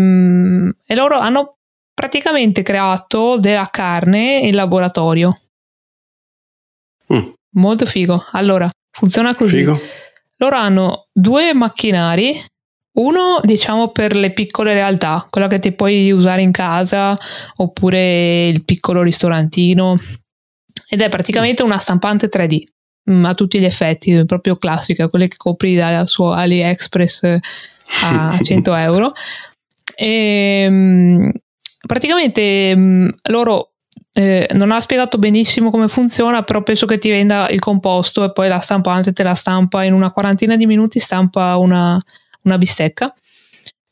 e 0.84 0.94
loro 0.94 1.18
hanno 1.18 1.56
praticamente 1.94 2.62
creato 2.62 3.38
della 3.38 3.68
carne 3.70 4.40
in 4.40 4.54
laboratorio. 4.54 5.32
Mm. 7.12 7.30
Molto 7.52 7.86
figo. 7.86 8.26
Allora, 8.32 8.68
funziona 8.90 9.34
così. 9.34 9.58
Figo. 9.58 9.80
Loro 10.38 10.56
hanno 10.56 11.08
due 11.12 11.54
macchinari, 11.54 12.38
uno 12.98 13.40
diciamo 13.42 13.88
per 13.88 14.16
le 14.16 14.32
piccole 14.32 14.74
realtà, 14.74 15.26
quella 15.30 15.48
che 15.48 15.58
ti 15.58 15.72
puoi 15.72 16.10
usare 16.10 16.42
in 16.42 16.50
casa 16.50 17.16
oppure 17.56 18.48
il 18.48 18.64
piccolo 18.64 19.02
ristorantino 19.02 19.96
ed 20.88 21.00
è 21.00 21.08
praticamente 21.08 21.62
una 21.62 21.78
stampante 21.78 22.28
3D 22.28 22.62
mm, 23.10 23.24
a 23.24 23.34
tutti 23.34 23.58
gli 23.58 23.64
effetti, 23.64 24.24
proprio 24.24 24.56
classica, 24.56 25.08
quelle 25.08 25.28
che 25.28 25.36
copri 25.36 25.74
da 25.74 26.06
su 26.06 26.22
AliExpress 26.22 27.38
a 28.04 28.38
100 28.40 28.74
euro. 28.74 29.12
E, 29.94 30.62
ehm, 30.66 31.32
praticamente 31.86 32.74
mm, 32.76 33.08
loro 33.30 33.72
eh, 34.12 34.48
non 34.54 34.72
ha 34.72 34.80
spiegato 34.80 35.18
benissimo 35.18 35.70
come 35.70 35.88
funziona, 35.88 36.42
però 36.42 36.62
penso 36.62 36.86
che 36.86 36.98
ti 36.98 37.10
venda 37.10 37.48
il 37.50 37.60
composto 37.60 38.24
e 38.24 38.32
poi 38.32 38.48
la 38.48 38.60
stampante 38.60 39.12
te 39.12 39.22
la 39.22 39.34
stampa 39.34 39.84
in 39.84 39.92
una 39.92 40.10
quarantina 40.10 40.56
di 40.56 40.64
minuti, 40.64 40.98
stampa 40.98 41.56
una, 41.56 41.98
una 42.42 42.58
bistecca. 42.58 43.12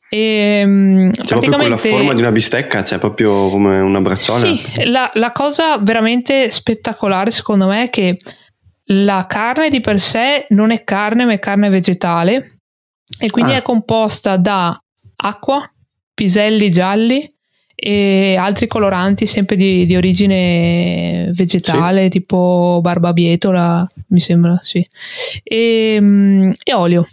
E, 0.09 0.61
ehm, 0.63 1.11
c'è 1.11 1.25
praticamente... 1.25 1.49
proprio 1.49 1.69
la 1.69 1.77
forma 1.77 2.15
di 2.15 2.21
una 2.21 2.33
bistecca, 2.33 2.83
c'è 2.83 2.99
proprio 2.99 3.49
come 3.49 3.81
una 3.81 4.01
bracciona. 4.01 4.39
Sì, 4.39 4.85
la, 4.85 5.11
la 5.15 5.33
cosa 5.33 5.77
veramente 5.79 6.51
spettacolare 6.51 7.31
secondo 7.31 7.67
me 7.67 7.85
è 7.85 7.91
che 7.91 8.17
la 8.89 9.27
carne 9.27 9.71
di 9.71 9.81
per 9.81 10.01
sé 10.01 10.47
non 10.51 10.71
è 10.71 10.85
carne, 10.85 11.25
ma 11.25 11.33
è 11.33 11.39
carne 11.39 11.69
vegetale 11.69 12.61
e 13.19 13.31
quindi 13.31 13.53
ah. 13.53 13.57
è 13.57 13.63
composta 13.63 14.37
da 14.37 14.75
acqua, 15.17 15.71
piselli 16.15 16.71
gialli, 16.71 17.34
e 17.75 18.37
altri 18.37 18.67
coloranti 18.67 19.27
sempre 19.27 19.57
di, 19.57 19.85
di 19.85 19.97
origine 19.97 21.31
vegetale, 21.33 22.05
sì. 22.05 22.09
tipo 22.11 22.79
barbabietola, 22.81 23.87
mi 24.09 24.21
sembra, 24.21 24.59
sì, 24.63 24.85
e, 25.43 25.99
mm, 26.01 26.51
e 26.63 26.75
olio. 26.75 27.09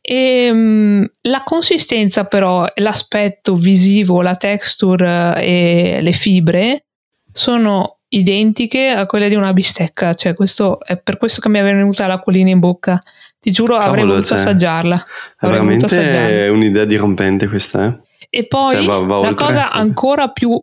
E, 0.00 0.50
um, 0.50 1.06
la 1.22 1.42
consistenza 1.44 2.24
però, 2.24 2.66
l'aspetto 2.76 3.56
visivo, 3.56 4.20
la 4.20 4.36
texture 4.36 5.34
e 5.42 5.98
le 6.02 6.12
fibre 6.12 6.84
sono 7.32 7.98
identiche 8.08 8.88
a 8.90 9.06
quelle 9.06 9.28
di 9.28 9.34
una 9.34 9.52
bistecca, 9.52 10.14
cioè 10.14 10.34
questo 10.34 10.80
è 10.84 10.96
per 10.98 11.16
questo 11.16 11.40
che 11.40 11.48
mi 11.48 11.58
è 11.58 11.62
venuta 11.62 12.06
l'acquolina 12.06 12.50
in 12.50 12.60
bocca. 12.60 12.98
Ti 13.40 13.50
giuro, 13.50 13.74
Cavolo, 13.74 13.90
avrei 13.90 14.04
voluto 14.04 14.26
cioè, 14.26 14.38
assaggiarla. 14.38 15.04
È 15.38 15.46
veramente 15.46 16.48
un'idea 16.50 16.84
dirompente 16.84 17.48
questa, 17.48 17.86
eh? 17.86 18.03
E 18.36 18.46
poi 18.46 18.74
cioè, 18.74 18.84
va, 18.84 18.98
va 18.98 19.20
la 19.20 19.34
cosa 19.34 19.70
ancora 19.72 20.28
più 20.28 20.60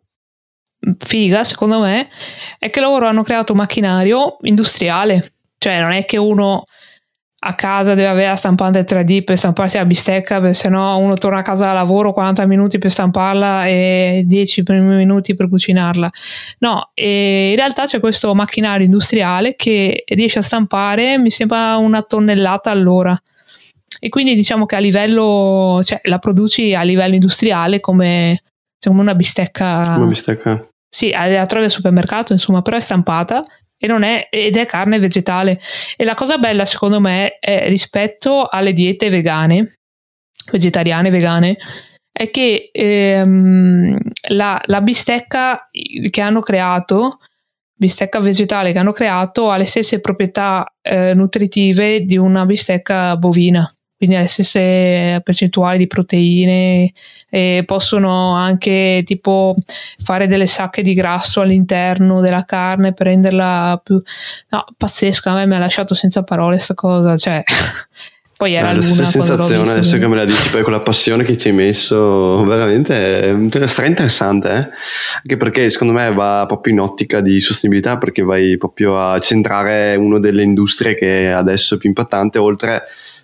figa, 0.98 1.42
secondo 1.42 1.80
me, 1.80 2.06
è 2.58 2.68
che 2.68 2.80
loro 2.80 3.06
hanno 3.06 3.22
creato 3.22 3.52
un 3.52 3.58
macchinario 3.58 4.36
industriale. 4.42 5.32
Cioè, 5.56 5.80
non 5.80 5.92
è 5.92 6.04
che 6.04 6.18
uno 6.18 6.64
a 7.44 7.54
casa 7.54 7.94
deve 7.94 8.08
avere 8.08 8.28
la 8.28 8.36
stampante 8.36 8.84
3D 8.84 9.24
per 9.24 9.38
stamparsi 9.38 9.78
la 9.78 9.86
bistecca, 9.86 10.38
perché 10.38 10.52
se 10.52 10.68
no 10.68 10.98
uno 10.98 11.14
torna 11.14 11.38
a 11.38 11.42
casa 11.42 11.64
da 11.64 11.72
lavoro 11.72 12.12
40 12.12 12.44
minuti 12.46 12.76
per 12.76 12.90
stamparla 12.90 13.66
e 13.66 14.24
10 14.26 14.64
minuti 14.66 15.34
per 15.34 15.48
cucinarla. 15.48 16.10
No, 16.58 16.90
in 16.96 17.56
realtà 17.56 17.86
c'è 17.86 18.00
questo 18.00 18.34
macchinario 18.34 18.84
industriale 18.84 19.56
che 19.56 20.04
riesce 20.08 20.40
a 20.40 20.42
stampare, 20.42 21.18
mi 21.18 21.30
sembra 21.30 21.76
una 21.76 22.02
tonnellata 22.02 22.70
all'ora 22.70 23.16
e 23.98 24.08
quindi 24.08 24.34
diciamo 24.34 24.66
che 24.66 24.76
a 24.76 24.80
livello, 24.80 25.80
cioè 25.82 26.00
la 26.04 26.18
produci 26.18 26.74
a 26.74 26.82
livello 26.82 27.14
industriale 27.14 27.80
come, 27.80 28.42
cioè, 28.78 28.92
come 28.92 29.00
una 29.00 29.14
bistecca. 29.14 29.80
Una 29.96 30.06
bistecca. 30.06 30.66
Sì, 30.88 31.10
la 31.10 31.46
trovi 31.46 31.64
al 31.64 31.70
supermercato, 31.70 32.32
insomma, 32.32 32.62
però 32.62 32.76
è 32.76 32.80
stampata 32.80 33.40
e 33.78 33.86
non 33.86 34.02
è, 34.02 34.28
ed 34.30 34.56
è 34.56 34.66
carne 34.66 34.98
vegetale. 34.98 35.58
E 35.96 36.04
la 36.04 36.14
cosa 36.14 36.38
bella, 36.38 36.64
secondo 36.64 37.00
me, 37.00 37.38
è 37.38 37.68
rispetto 37.68 38.46
alle 38.46 38.72
diete 38.72 39.08
vegane, 39.08 39.78
vegetariane, 40.50 41.10
vegane, 41.10 41.56
è 42.12 42.30
che 42.30 42.68
ehm, 42.70 43.96
la, 44.28 44.60
la 44.66 44.80
bistecca 44.82 45.70
che 46.10 46.20
hanno 46.20 46.40
creato 46.40 47.18
bistecca 47.82 48.20
vegetale 48.20 48.70
che 48.70 48.78
hanno 48.78 48.92
creato 48.92 49.50
ha 49.50 49.56
le 49.56 49.64
stesse 49.64 49.98
proprietà 49.98 50.72
eh, 50.80 51.14
nutritive 51.14 52.02
di 52.02 52.16
una 52.16 52.44
bistecca 52.44 53.16
bovina 53.16 53.68
quindi 54.02 54.18
ha 54.18 54.22
le 54.22 54.26
stesse 54.26 55.20
percentuali 55.22 55.78
di 55.78 55.86
proteine 55.86 56.90
e 57.30 57.62
possono 57.64 58.34
anche 58.34 59.04
tipo 59.06 59.54
fare 60.02 60.26
delle 60.26 60.48
sacche 60.48 60.82
di 60.82 60.92
grasso 60.92 61.40
all'interno 61.40 62.20
della 62.20 62.44
carne 62.44 62.94
per 62.94 63.06
renderla 63.06 63.80
più 63.80 64.02
no, 64.48 64.64
pazzesco 64.76 65.28
a 65.28 65.34
me 65.34 65.46
mi 65.46 65.54
ha 65.54 65.60
lasciato 65.60 65.94
senza 65.94 66.24
parole 66.24 66.56
questa 66.56 66.74
cosa 66.74 67.16
cioè 67.16 67.44
poi 68.36 68.54
era 68.54 68.70
eh, 68.70 68.74
la 68.74 68.82
stessa 68.82 69.04
sensazione 69.04 69.70
adesso 69.70 69.96
che 69.98 70.08
me 70.08 70.16
la 70.16 70.24
dici 70.24 70.50
poi 70.50 70.62
con 70.62 70.72
la 70.72 70.80
passione 70.80 71.22
che 71.22 71.36
ci 71.36 71.50
hai 71.50 71.54
messo 71.54 72.44
veramente 72.44 73.30
è 73.30 73.66
stra 73.68 73.86
interessante 73.86 74.48
eh? 74.48 74.68
anche 75.18 75.36
perché 75.36 75.70
secondo 75.70 75.92
me 75.92 76.12
va 76.12 76.42
proprio 76.48 76.72
in 76.72 76.80
ottica 76.80 77.20
di 77.20 77.40
sostenibilità 77.40 77.98
perché 77.98 78.22
vai 78.22 78.56
proprio 78.58 78.98
a 78.98 79.16
centrare 79.20 79.94
una 79.94 80.18
delle 80.18 80.42
industrie 80.42 80.96
che 80.96 81.26
è 81.26 81.30
adesso 81.30 81.76
più 81.76 81.88
impattante 81.88 82.38
oltre 82.38 82.82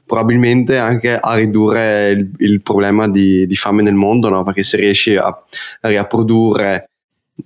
probabilmente 0.08 0.78
anche 0.78 1.14
a 1.14 1.34
ridurre 1.34 2.10
il, 2.10 2.30
il 2.38 2.62
problema 2.62 3.06
di, 3.08 3.46
di, 3.46 3.56
fame 3.56 3.82
nel 3.82 3.92
mondo, 3.94 4.30
no? 4.30 4.42
perché 4.42 4.62
se 4.62 4.78
riesci 4.78 5.14
a, 5.16 5.26
a 5.26 6.04
produrre 6.06 6.88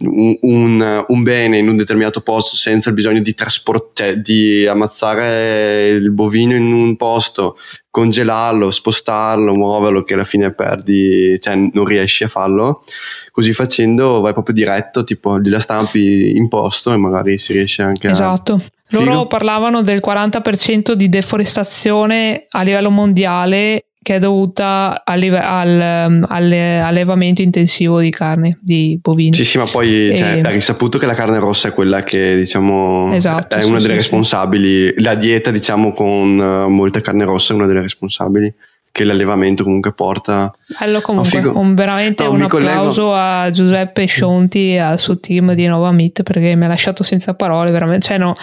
un, 0.04 0.38
un, 0.40 1.04
un, 1.09 1.23
bene 1.23 1.59
in 1.59 1.69
un 1.69 1.76
determinato 1.76 2.21
posto 2.21 2.57
senza 2.57 2.88
il 2.88 2.95
bisogno 2.95 3.21
di 3.21 3.35
trasportare, 3.35 4.12
cioè 4.12 4.21
di 4.21 4.64
ammazzare 4.64 5.88
il 5.88 6.12
bovino 6.12 6.54
in 6.54 6.73
un 6.73 6.97
posto, 6.97 7.57
congelarlo, 7.90 8.71
spostarlo, 8.71 9.54
muoverlo, 9.54 10.04
che 10.04 10.14
alla 10.14 10.25
fine 10.25 10.54
perdi, 10.54 11.38
cioè 11.40 11.57
non 11.57 11.85
riesci 11.85 12.23
a 12.23 12.28
farlo. 12.28 12.85
Così 13.33 13.52
facendo 13.52 14.21
vai 14.21 14.33
proprio 14.33 14.54
diretto, 14.54 15.02
tipo 15.02 15.40
gliela 15.40 15.59
stampi 15.59 16.37
in 16.37 16.49
posto 16.49 16.92
e 16.92 16.97
magari 16.97 17.38
si 17.38 17.52
riesce 17.52 17.83
anche 17.83 18.09
esatto. 18.09 18.52
a... 18.52 18.57
Esatto 18.57 18.81
loro 18.93 19.11
Figo. 19.11 19.27
parlavano 19.27 19.83
del 19.83 20.01
40% 20.05 20.93
di 20.93 21.09
deforestazione 21.09 22.47
a 22.51 22.63
livello 22.63 22.91
mondiale 22.91 23.85
che 24.03 24.17
è 24.17 24.19
dovuta 24.19 25.03
al, 25.05 25.23
al, 25.23 26.27
all'allevamento 26.29 27.41
intensivo 27.41 28.01
di 28.01 28.11
carne, 28.11 28.59
di 28.61 28.99
bovini. 29.01 29.33
Sì, 29.33 29.45
sì, 29.45 29.59
ma 29.59 29.65
poi 29.65 30.11
e... 30.11 30.17
cioè, 30.17 30.41
è 30.41 30.51
risaputo 30.51 30.99
che 30.99 31.07
la 31.07 31.15
carne 31.15 31.39
rossa 31.39 31.69
è 31.69 31.73
quella 31.73 32.03
che 32.03 32.37
diciamo 32.37 33.13
esatto, 33.13 33.55
è 33.55 33.63
una 33.63 33.77
sì, 33.77 33.83
delle 33.83 33.95
sì, 33.95 34.01
responsabili. 34.01 34.89
Sì. 34.89 35.03
La 35.03 35.15
dieta, 35.15 35.53
diciamo, 35.53 35.93
con 35.93 36.37
uh, 36.37 36.69
molta 36.69 37.01
carne 37.01 37.25
rossa 37.25 37.53
è 37.53 37.57
una 37.57 37.67
delle 37.67 37.83
responsabili 37.83 38.53
che 38.91 39.05
l'allevamento 39.05 39.63
comunque 39.63 39.93
porta. 39.93 40.53
Bello 40.79 41.01
comunque, 41.01 41.39
un, 41.39 41.75
veramente 41.75 42.25
no, 42.25 42.33
un 42.33 42.43
applauso 42.43 43.03
collego... 43.03 43.13
a 43.13 43.51
Giuseppe 43.51 44.05
Scionti 44.07 44.73
e 44.75 44.79
al 44.79 44.99
suo 44.99 45.19
team 45.21 45.55
di 45.55 45.67
Nova 45.67 45.93
Meet 45.93 46.25
perché 46.25 46.57
mi 46.57 46.65
ha 46.65 46.69
lasciato 46.69 47.05
senza 47.05 47.35
parole, 47.35 47.71
veramente, 47.71 48.07
cioè 48.09 48.19
no, 48.19 48.35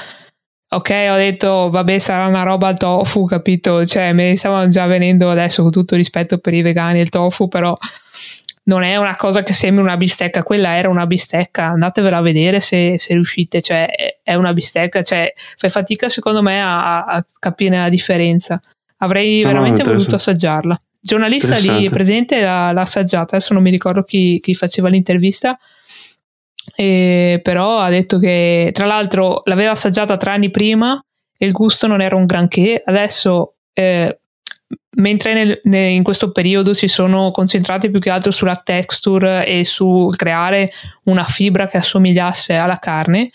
ok, 0.69 1.07
ho 1.09 1.15
detto 1.15 1.69
vabbè 1.69 1.97
sarà 1.97 2.27
una 2.27 2.43
roba 2.43 2.67
al 2.67 2.77
tofu, 2.77 3.25
capito, 3.25 3.85
cioè 3.85 4.13
mi 4.13 4.35
stavano 4.35 4.69
già 4.69 4.85
venendo 4.85 5.29
adesso 5.29 5.63
con 5.63 5.71
tutto 5.71 5.95
rispetto 5.95 6.38
per 6.38 6.53
i 6.53 6.61
vegani 6.61 6.99
e 6.99 7.01
il 7.01 7.09
tofu, 7.09 7.47
però 7.47 7.75
non 8.69 8.83
è 8.83 8.95
una 8.97 9.15
cosa 9.15 9.41
che 9.41 9.51
sembra 9.53 9.83
una 9.83 9.97
bistecca, 9.97 10.43
quella 10.43 10.75
era 10.75 10.89
una 10.89 11.07
bistecca, 11.07 11.65
andatevela 11.65 12.17
a 12.17 12.21
vedere 12.21 12.59
se, 12.59 12.99
se 12.99 13.13
riuscite, 13.13 13.61
cioè 13.61 13.88
è 14.21 14.35
una 14.35 14.53
bistecca, 14.53 15.01
cioè 15.01 15.33
fai 15.35 15.69
fatica 15.71 16.07
secondo 16.07 16.43
me 16.43 16.61
a, 16.61 17.03
a 17.03 17.25
capire 17.39 17.77
la 17.77 17.89
differenza. 17.89 18.59
Avrei 18.97 19.41
no, 19.41 19.47
veramente 19.47 19.83
voluto 19.83 20.15
assaggiarla. 20.15 20.73
Il 20.73 21.07
giornalista 21.09 21.57
lì 21.57 21.89
presente 21.89 22.41
l'ha, 22.41 22.71
l'ha, 22.71 22.81
assaggiata, 22.81 23.38
adesso 23.38 23.53
non 23.53 23.63
mi 23.63 23.71
ricordo 23.71 24.03
chi, 24.03 24.39
chi 24.39 24.53
faceva 24.53 24.89
l'intervista, 24.89 25.57
e 26.75 27.39
però 27.43 27.79
ha 27.79 27.89
detto 27.89 28.17
che 28.17 28.71
tra 28.73 28.85
l'altro 28.85 29.41
l'aveva 29.45 29.71
assaggiata 29.71 30.17
tre 30.17 30.31
anni 30.31 30.49
prima 30.49 30.99
e 31.38 31.45
il 31.45 31.51
gusto 31.51 31.88
non 31.88 32.01
era 32.01 32.15
un 32.15 32.25
granché, 32.25 32.81
adesso 32.85 33.55
eh, 33.73 34.19
mentre 34.97 35.33
nel, 35.33 35.61
nel, 35.63 35.91
in 35.91 36.03
questo 36.03 36.31
periodo 36.31 36.73
si 36.73 36.88
sono 36.88 37.31
concentrati 37.31 37.89
più 37.89 37.99
che 37.99 38.09
altro 38.09 38.31
sulla 38.31 38.57
texture 38.57 39.45
e 39.45 39.65
su 39.65 40.11
creare 40.15 40.69
una 41.05 41.23
fibra 41.23 41.67
che 41.67 41.77
assomigliasse 41.77 42.55
alla 42.55 42.77
carne, 42.77 43.27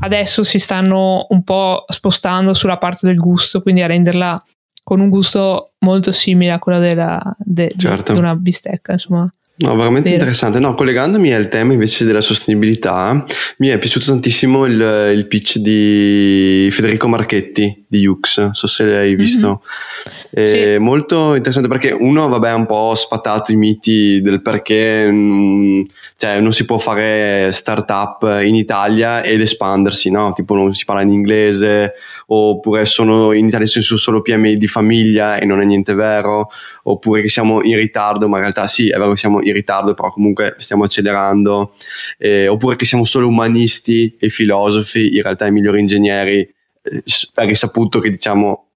adesso 0.00 0.42
si 0.42 0.58
stanno 0.58 1.26
un 1.30 1.42
po' 1.42 1.84
spostando 1.88 2.54
sulla 2.54 2.78
parte 2.78 3.06
del 3.06 3.16
gusto, 3.16 3.62
quindi 3.62 3.82
a 3.82 3.86
renderla 3.86 4.40
con 4.82 5.00
un 5.00 5.08
gusto 5.08 5.72
molto 5.80 6.12
simile 6.12 6.52
a 6.52 6.58
quello 6.58 6.78
della, 6.78 7.20
de, 7.38 7.72
certo. 7.76 8.12
di 8.12 8.18
una 8.18 8.34
bistecca, 8.34 8.92
insomma. 8.92 9.30
No, 9.60 9.76
veramente 9.76 10.08
Vero. 10.08 10.22
interessante. 10.22 10.58
No, 10.58 10.74
collegandomi 10.74 11.34
al 11.34 11.48
tema 11.48 11.74
invece 11.74 12.06
della 12.06 12.22
sostenibilità, 12.22 13.26
mi 13.58 13.68
è 13.68 13.78
piaciuto 13.78 14.06
tantissimo 14.06 14.64
il, 14.64 15.12
il 15.14 15.26
pitch 15.26 15.58
di 15.58 16.70
Federico 16.72 17.08
Marchetti 17.08 17.84
di 17.86 18.06
Ux, 18.06 18.38
non 18.38 18.54
so 18.54 18.66
se 18.66 18.84
l'hai 18.84 19.14
visto. 19.14 19.62
Mm-hmm. 19.68 20.46
Sì. 20.46 20.78
Molto 20.78 21.34
interessante 21.34 21.68
perché 21.68 21.90
uno, 21.90 22.28
vabbè, 22.28 22.50
ha 22.50 22.54
un 22.54 22.66
po' 22.66 22.94
sfatato 22.94 23.50
i 23.50 23.56
miti 23.56 24.22
del 24.22 24.40
perché 24.40 25.10
mh, 25.10 25.14
mm, 25.14 25.82
cioè, 26.16 26.40
non 26.40 26.52
si 26.52 26.64
può 26.64 26.78
fare 26.78 27.50
startup 27.50 28.40
in 28.44 28.54
Italia 28.54 29.22
ed 29.22 29.40
espandersi, 29.40 30.10
no? 30.10 30.32
Tipo 30.34 30.54
non 30.54 30.72
si 30.72 30.84
parla 30.84 31.02
in 31.02 31.10
inglese, 31.10 31.94
oppure 32.26 32.84
sono 32.84 33.32
in 33.32 33.46
Italia 33.46 33.66
sono 33.66 33.98
solo 33.98 34.22
PMI 34.22 34.56
di 34.56 34.68
famiglia 34.68 35.38
e 35.38 35.46
non 35.46 35.60
è 35.60 35.64
niente 35.64 35.94
vero, 35.94 36.50
oppure 36.84 37.22
che 37.22 37.28
siamo 37.28 37.62
in 37.62 37.76
ritardo, 37.76 38.28
ma 38.28 38.36
in 38.36 38.42
realtà 38.42 38.68
sì, 38.68 38.88
è 38.88 38.98
vero 38.98 39.10
che 39.10 39.16
siamo 39.16 39.42
in 39.42 39.49
ritardo, 39.52 39.94
però 39.94 40.10
comunque 40.12 40.56
stiamo 40.58 40.84
accelerando, 40.84 41.74
eh, 42.18 42.48
oppure 42.48 42.76
che 42.76 42.84
siamo 42.84 43.04
solo 43.04 43.28
umanisti 43.28 44.16
e 44.18 44.28
filosofi, 44.28 45.16
in 45.16 45.22
realtà 45.22 45.46
i 45.46 45.52
migliori 45.52 45.80
ingegneri, 45.80 46.38
eh, 46.82 47.02
è 47.34 47.44
risaputo 47.44 48.00
che 48.00 48.10
diciamo 48.10 48.69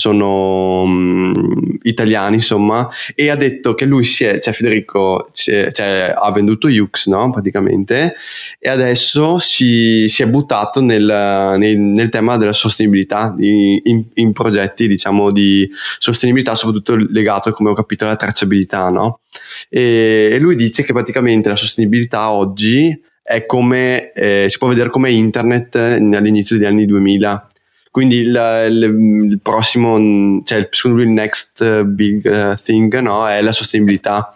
sono 0.00 0.82
um, 0.82 1.78
italiani 1.82 2.36
insomma 2.36 2.88
e 3.14 3.28
ha 3.28 3.36
detto 3.36 3.74
che 3.74 3.84
lui 3.84 4.04
si 4.04 4.24
è, 4.24 4.40
cioè 4.40 4.54
Federico 4.54 5.28
è, 5.44 5.70
cioè, 5.70 6.14
ha 6.16 6.32
venduto 6.32 6.68
Ux 6.68 7.06
no 7.08 7.30
praticamente 7.30 8.14
e 8.58 8.70
adesso 8.70 9.38
si, 9.38 10.08
si 10.08 10.22
è 10.22 10.26
buttato 10.26 10.80
nel, 10.80 11.54
nel, 11.58 11.78
nel, 11.78 12.08
tema 12.08 12.38
della 12.38 12.54
sostenibilità 12.54 13.34
in, 13.38 13.78
in, 13.84 14.04
in, 14.14 14.32
progetti 14.32 14.88
diciamo 14.88 15.30
di 15.30 15.70
sostenibilità 15.98 16.54
soprattutto 16.54 16.96
legato 16.96 17.52
come 17.52 17.68
ho 17.68 17.74
capito 17.74 18.04
alla 18.04 18.16
tracciabilità 18.16 18.88
no? 18.88 19.20
E, 19.68 20.30
e 20.32 20.38
lui 20.38 20.54
dice 20.54 20.82
che 20.82 20.94
praticamente 20.94 21.50
la 21.50 21.56
sostenibilità 21.56 22.30
oggi 22.30 22.98
è 23.22 23.44
come 23.44 24.12
eh, 24.12 24.46
si 24.48 24.56
può 24.56 24.68
vedere 24.68 24.88
come 24.88 25.10
internet 25.10 25.76
all'inizio 25.76 26.56
degli 26.56 26.66
anni 26.66 26.86
2000 26.86 27.48
quindi 27.90 28.16
il, 28.18 28.66
il, 28.68 28.82
il 29.30 29.40
prossimo, 29.42 30.42
cioè 30.44 30.68
secondo 30.70 30.98
lui 30.98 31.06
il 31.06 31.12
next 31.12 31.82
big 31.82 32.56
thing 32.62 32.98
no, 33.00 33.28
è 33.28 33.42
la 33.42 33.52
sostenibilità. 33.52 34.32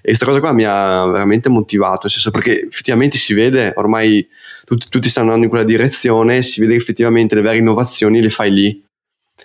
E 0.00 0.08
questa 0.08 0.24
cosa 0.24 0.40
qua 0.40 0.52
mi 0.52 0.64
ha 0.64 1.06
veramente 1.06 1.48
motivato, 1.48 2.00
nel 2.02 2.12
senso 2.12 2.30
perché 2.30 2.66
effettivamente 2.66 3.18
si 3.18 3.34
vede, 3.34 3.72
ormai 3.76 4.26
tutti, 4.64 4.86
tutti 4.88 5.08
stanno 5.08 5.26
andando 5.26 5.44
in 5.44 5.50
quella 5.50 5.66
direzione, 5.66 6.42
si 6.42 6.60
vede 6.60 6.72
che 6.72 6.78
effettivamente 6.78 7.34
le 7.34 7.42
vere 7.42 7.58
innovazioni 7.58 8.22
le 8.22 8.30
fai 8.30 8.50
lì. 8.50 8.84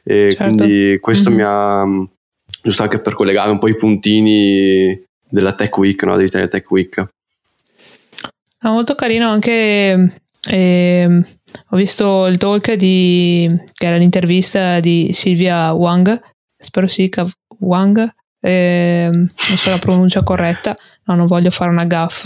E 0.03 0.33
certo. 0.35 0.43
quindi 0.43 0.97
questo 0.99 1.29
mm-hmm. 1.29 1.39
mi 1.39 1.45
ha, 1.45 2.07
giusto 2.61 2.83
anche 2.83 2.99
per 2.99 3.13
collegare 3.13 3.51
un 3.51 3.59
po' 3.59 3.67
i 3.67 3.75
puntini 3.75 5.03
della 5.27 5.53
Tech 5.53 5.77
Week, 5.77 6.01
no, 6.03 6.15
dell'Italia 6.15 6.47
Tech 6.47 6.69
Week. 6.71 7.07
È 8.57 8.67
molto 8.67 8.95
carino 8.95 9.29
anche... 9.29 10.21
Eh, 10.47 11.23
ho 11.69 11.77
visto 11.77 12.25
il 12.27 12.37
talk 12.37 12.73
di, 12.73 13.49
che 13.73 13.85
era 13.85 13.97
l'intervista 13.97 14.79
di 14.79 15.11
Silvia 15.13 15.73
Wang, 15.73 16.19
spero 16.57 16.87
si 16.87 17.03
dica 17.03 17.25
Wang, 17.59 18.13
eh, 18.41 19.09
non 19.11 19.27
so 19.57 19.69
la 19.69 19.77
pronuncia 19.77 20.23
corretta, 20.23 20.75
no, 21.05 21.15
non 21.15 21.27
voglio 21.27 21.49
fare 21.49 21.69
una 21.69 21.85
gaff. 21.85 22.25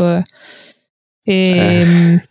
Eh, 1.25 2.21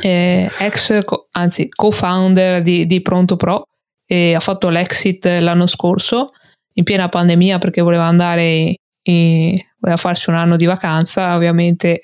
eh, 0.00 0.50
ex, 0.58 0.98
anzi, 1.32 1.68
co-founder 1.68 2.62
di, 2.62 2.86
di 2.86 3.00
Pronto 3.02 3.36
Pro 3.36 3.64
e 4.06 4.34
ha 4.34 4.40
fatto 4.40 4.70
l'exit 4.70 5.26
l'anno 5.26 5.66
scorso 5.66 6.30
in 6.74 6.84
piena 6.84 7.08
pandemia 7.08 7.58
perché 7.58 7.82
voleva 7.82 8.04
andare 8.04 8.76
in, 9.02 9.56
voleva 9.80 9.98
farsi 9.98 10.28
un 10.30 10.36
anno 10.36 10.56
di 10.56 10.66
vacanza, 10.66 11.34
ovviamente 11.34 12.00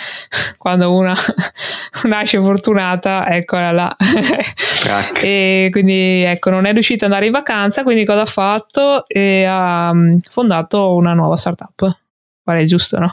quando 0.58 0.92
una 0.94 1.14
nasce 2.04 2.38
fortunata, 2.38 3.28
eccola 3.28 3.72
là. 3.72 3.96
e 5.20 5.68
quindi 5.70 6.22
ecco, 6.22 6.50
non 6.50 6.66
è 6.66 6.72
riuscita 6.72 7.06
ad 7.06 7.12
andare 7.12 7.26
in 7.26 7.32
vacanza, 7.32 7.82
quindi 7.82 8.04
cosa 8.04 8.22
ha 8.22 8.26
fatto? 8.26 9.06
E 9.06 9.44
ha 9.44 9.92
mm, 9.92 10.18
fondato 10.28 10.94
una 10.94 11.14
nuova 11.14 11.36
startup. 11.36 11.98
Pare 12.42 12.64
giusto, 12.66 12.98
no? 12.98 13.10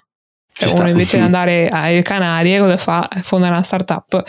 Se 0.54 0.66
uno 0.76 0.90
invece 0.90 1.16
di 1.16 1.24
andare 1.24 1.70
alle 1.70 2.02
Canarie, 2.02 2.60
cosa 2.60 2.76
fa? 2.76 3.08
Fonda 3.24 3.48
una 3.48 3.64
startup. 3.64 4.22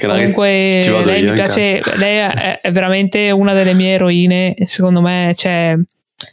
Comunque, 0.00 1.02
lei 1.04 1.22
mi 1.22 1.32
piace, 1.34 1.80
lei 1.94 2.16
è, 2.18 2.60
è 2.60 2.72
veramente 2.72 3.30
una 3.30 3.52
delle 3.52 3.72
mie 3.72 3.94
eroine, 3.94 4.56
secondo 4.64 5.00
me 5.00 5.30
c'è 5.34 5.76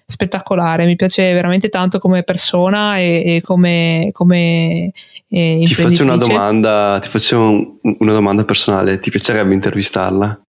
spettacolare, 0.06 0.86
mi 0.86 0.95
piace 0.95 1.34
veramente 1.34 1.69
tanto 1.69 1.99
come 1.99 2.23
persona 2.23 2.97
e, 2.97 3.36
e 3.36 3.41
come, 3.41 4.10
come 4.12 4.91
eh, 5.30 5.62
Ti 5.63 5.73
faccio 5.73 6.04
una 6.04 6.17
domanda, 6.17 6.99
ti 7.02 7.08
faccio 7.08 7.80
una 7.82 8.13
domanda 8.13 8.43
personale, 8.43 8.99
ti 8.99 9.10
piacerebbe 9.10 9.54
intervistarla 9.54 10.41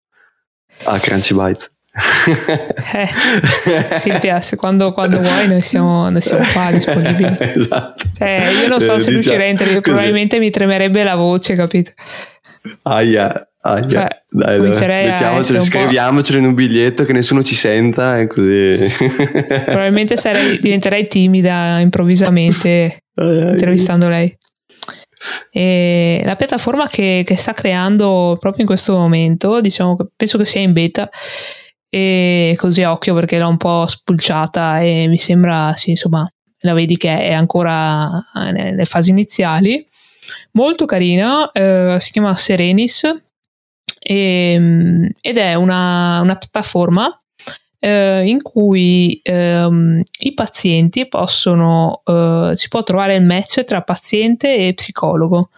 a 0.85 0.99
Crunchy 0.99 1.35
Byte? 1.35 1.71
eh, 2.95 3.97
Silvia, 3.97 4.43
quando, 4.57 4.93
quando 4.93 5.19
vuoi 5.23 5.49
noi 5.49 5.61
siamo, 5.61 6.09
noi 6.09 6.21
siamo 6.21 6.45
qua 6.53 6.71
disponibili. 6.71 7.35
esatto. 7.57 8.05
Eh, 8.19 8.53
io 8.61 8.69
non 8.69 8.81
so 8.81 8.95
eh, 8.95 9.01
se 9.01 9.11
diciamo, 9.11 9.13
riuscirei 9.13 9.47
a 9.47 9.51
intervistare, 9.51 9.81
probabilmente 9.81 10.39
mi 10.39 10.51
tremerebbe 10.51 11.03
la 11.03 11.17
voce, 11.17 11.55
capito? 11.55 11.91
Aia, 12.83 13.50
Ah, 13.63 13.87
cioè, 13.87 14.09
dai. 14.31 14.59
Mettiamocelo, 14.59 15.61
scriviamocelo 15.61 16.39
in 16.39 16.47
un 16.47 16.55
biglietto 16.55 17.05
che 17.05 17.13
nessuno 17.13 17.43
ci 17.43 17.55
senta 17.55 18.19
e 18.19 18.27
così. 18.27 18.79
Probabilmente 19.67 20.17
sarei, 20.17 20.59
diventerei 20.61 21.07
timida 21.07 21.79
improvvisamente 21.79 23.03
intervistando 23.15 24.09
lei. 24.09 24.35
E 25.51 26.23
la 26.25 26.37
piattaforma 26.37 26.89
che, 26.89 27.23
che, 27.27 27.37
sta 27.37 27.53
creando 27.53 28.39
proprio 28.41 28.63
in 28.63 28.67
questo 28.67 28.97
momento, 28.97 29.61
diciamo 29.61 29.95
che 29.97 30.07
penso 30.17 30.39
che 30.39 30.47
sia 30.47 30.63
in 30.63 30.73
beta, 30.73 31.11
e 31.91 32.55
così 32.57 32.83
a 32.83 32.93
occhio 32.93 33.13
perché 33.15 33.39
l'ho 33.39 33.49
un 33.49 33.59
po' 33.59 33.85
spulciata 33.87 34.81
e 34.81 35.07
mi 35.07 35.19
sembra, 35.19 35.75
sì, 35.75 35.91
insomma, 35.91 36.27
la 36.61 36.73
vedi 36.73 36.97
che 36.97 37.15
è 37.27 37.35
ancora 37.35 38.09
nelle 38.53 38.87
fasi 38.87 39.11
iniziali. 39.11 39.87
Molto 40.53 40.87
carina, 40.87 41.51
eh, 41.53 41.97
si 41.99 42.13
chiama 42.13 42.35
Serenis 42.35 43.03
e, 44.11 44.53
ehm, 44.55 45.09
ed 45.21 45.39
è 45.39 45.55
una, 45.55 46.21
una 46.21 46.35
piattaforma 46.35 47.09
eh, 47.79 48.27
in 48.27 48.43
cui 48.43 49.21
ehm, 49.23 50.03
i 50.21 50.35
pazienti 50.35 51.07
possono, 51.07 52.03
eh, 52.05 52.51
si 52.55 52.69
può 52.69 52.83
trovare 52.83 53.15
il 53.15 53.25
match 53.25 53.63
tra 53.65 53.83
paziente 53.83 54.57
e 54.57 54.75
psicologo. 54.75 55.51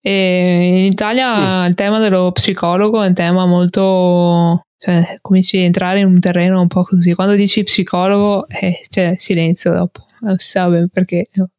E 0.00 0.78
in 0.80 0.84
Italia 0.86 1.62
mm. 1.62 1.66
il 1.68 1.74
tema 1.74 2.00
dello 2.00 2.32
psicologo 2.32 3.02
è 3.02 3.06
un 3.06 3.14
tema 3.14 3.46
molto 3.46 4.66
cioè, 4.78 5.18
cominci 5.20 5.58
a 5.58 5.60
entrare 5.60 6.00
in 6.00 6.06
un 6.06 6.18
terreno 6.18 6.60
un 6.60 6.66
po' 6.66 6.82
così. 6.82 7.14
Quando 7.14 7.36
dici 7.36 7.62
psicologo, 7.62 8.48
eh, 8.48 8.80
c'è 8.88 9.14
silenzio 9.16 9.72
dopo, 9.72 10.04
non 10.22 10.36
si 10.38 10.48
sa 10.48 10.68
bene 10.68 10.88
perché. 10.92 11.28
No? 11.34 11.50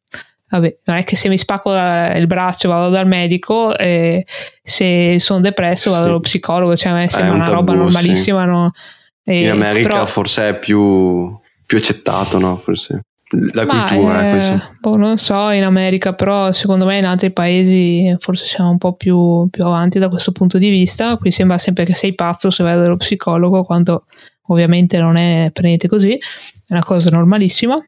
Vabbè, 0.58 0.74
non 0.84 0.96
è 0.96 1.04
che 1.04 1.16
se 1.16 1.28
mi 1.28 1.38
spacco 1.38 1.72
il 1.72 2.26
braccio 2.26 2.68
vado 2.68 2.90
dal 2.90 3.06
medico 3.06 3.76
e 3.76 4.24
se 4.62 5.18
sono 5.18 5.40
depresso 5.40 5.90
vado 5.90 6.02
sì. 6.02 6.08
dallo 6.08 6.20
psicologo, 6.20 6.76
cioè 6.76 6.92
a 6.92 6.94
me 6.94 7.08
sembra 7.08 7.30
un 7.30 7.36
una 7.36 7.44
tabù, 7.44 7.56
roba 7.56 7.74
normalissima. 7.74 8.42
Sì. 8.42 8.48
No? 8.48 8.70
E, 9.24 9.40
In 9.42 9.50
America 9.50 9.88
però, 9.88 10.06
forse 10.06 10.50
è 10.50 10.58
più 10.58 11.36
più 11.66 11.78
accettato, 11.78 12.38
no? 12.38 12.56
Forse 12.56 13.00
la 13.52 13.64
Ma 13.64 13.86
cultura. 13.86 14.32
Eh, 14.32 14.36
eh 14.36 14.60
boh, 14.78 14.96
non 14.96 15.18
so 15.18 15.50
in 15.50 15.64
America, 15.64 16.12
però 16.12 16.52
secondo 16.52 16.84
me 16.84 16.98
in 16.98 17.06
altri 17.06 17.32
paesi 17.32 18.14
forse 18.18 18.44
siamo 18.44 18.70
un 18.70 18.78
po' 18.78 18.94
più, 18.94 19.48
più, 19.50 19.64
avanti 19.64 19.98
da 19.98 20.08
questo 20.08 20.30
punto 20.30 20.58
di 20.58 20.68
vista. 20.68 21.16
Qui 21.16 21.30
sembra 21.30 21.58
sempre 21.58 21.84
che 21.84 21.94
sei 21.94 22.14
pazzo 22.14 22.50
se 22.50 22.62
vai 22.62 22.76
dallo 22.76 22.96
psicologo, 22.96 23.64
quando 23.64 24.04
ovviamente 24.48 24.98
non 25.00 25.16
è 25.16 25.50
per 25.52 25.64
niente 25.64 25.88
così, 25.88 26.12
è 26.12 26.72
una 26.72 26.82
cosa 26.82 27.10
normalissima. 27.10 27.82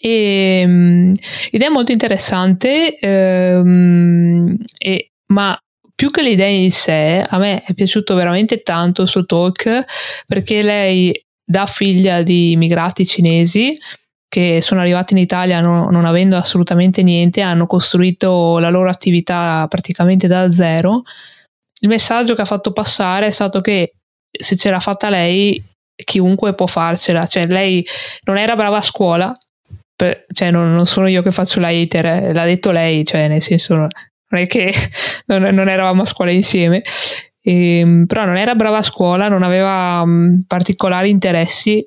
E, 0.00 0.62
um, 0.64 1.12
ed 1.50 1.62
è 1.62 1.68
molto 1.68 1.90
interessante, 1.92 2.98
um, 3.02 4.56
e, 4.78 5.10
ma 5.26 5.58
più 5.94 6.12
che 6.12 6.22
l'idea 6.22 6.46
in 6.46 6.70
sé, 6.70 7.24
a 7.28 7.38
me 7.38 7.64
è 7.64 7.74
piaciuto 7.74 8.14
veramente 8.14 8.62
tanto 8.62 9.02
il 9.02 9.08
suo 9.08 9.26
talk 9.26 9.84
perché 10.26 10.62
lei 10.62 11.12
da 11.44 11.66
figlia 11.66 12.22
di 12.22 12.52
immigrati 12.52 13.04
cinesi 13.04 13.76
che 14.28 14.60
sono 14.60 14.80
arrivati 14.80 15.14
in 15.14 15.18
Italia 15.18 15.60
non, 15.60 15.88
non, 15.90 16.04
avendo 16.04 16.36
assolutamente 16.36 17.02
niente, 17.02 17.40
hanno 17.40 17.66
costruito 17.66 18.58
la 18.58 18.68
loro 18.68 18.90
attività 18.90 19.66
praticamente 19.68 20.26
da 20.26 20.50
zero. 20.50 21.02
Il 21.80 21.88
messaggio 21.88 22.34
che 22.34 22.42
ha 22.42 22.44
fatto 22.44 22.72
passare 22.72 23.26
è 23.26 23.30
stato 23.30 23.60
che 23.60 23.94
se 24.30 24.56
ce 24.56 24.70
l'ha 24.70 24.80
fatta 24.80 25.08
lei, 25.08 25.60
chiunque 25.94 26.54
può 26.54 26.66
farcela. 26.66 27.26
Cioè, 27.26 27.46
lei 27.46 27.84
non 28.24 28.36
era 28.36 28.54
brava 28.54 28.76
a 28.76 28.82
scuola, 28.82 29.36
per, 29.98 30.26
cioè 30.32 30.52
non, 30.52 30.72
non, 30.76 30.86
sono 30.86 31.08
io 31.08 31.22
che 31.22 31.32
faccio 31.32 31.58
la 31.58 31.70
hater, 31.70 32.06
eh, 32.06 32.32
l'ha 32.32 32.44
detto 32.44 32.70
lei, 32.70 33.04
cioè 33.04 33.26
nel 33.26 33.42
senso 33.42 33.74
non 33.74 33.88
è 34.28 34.46
che 34.46 34.72
non, 35.26 35.42
non 35.42 35.68
eravamo 35.68 36.02
a 36.02 36.06
scuola 36.06 36.30
insieme. 36.30 36.82
E, 37.42 37.78
ehm, 37.80 38.06
però 38.06 38.24
non 38.24 38.36
era 38.36 38.54
brava 38.54 38.78
a 38.78 38.82
scuola, 38.82 39.26
non 39.26 39.42
aveva 39.42 40.02
um, 40.04 40.44
particolari 40.46 41.10
interessi, 41.10 41.84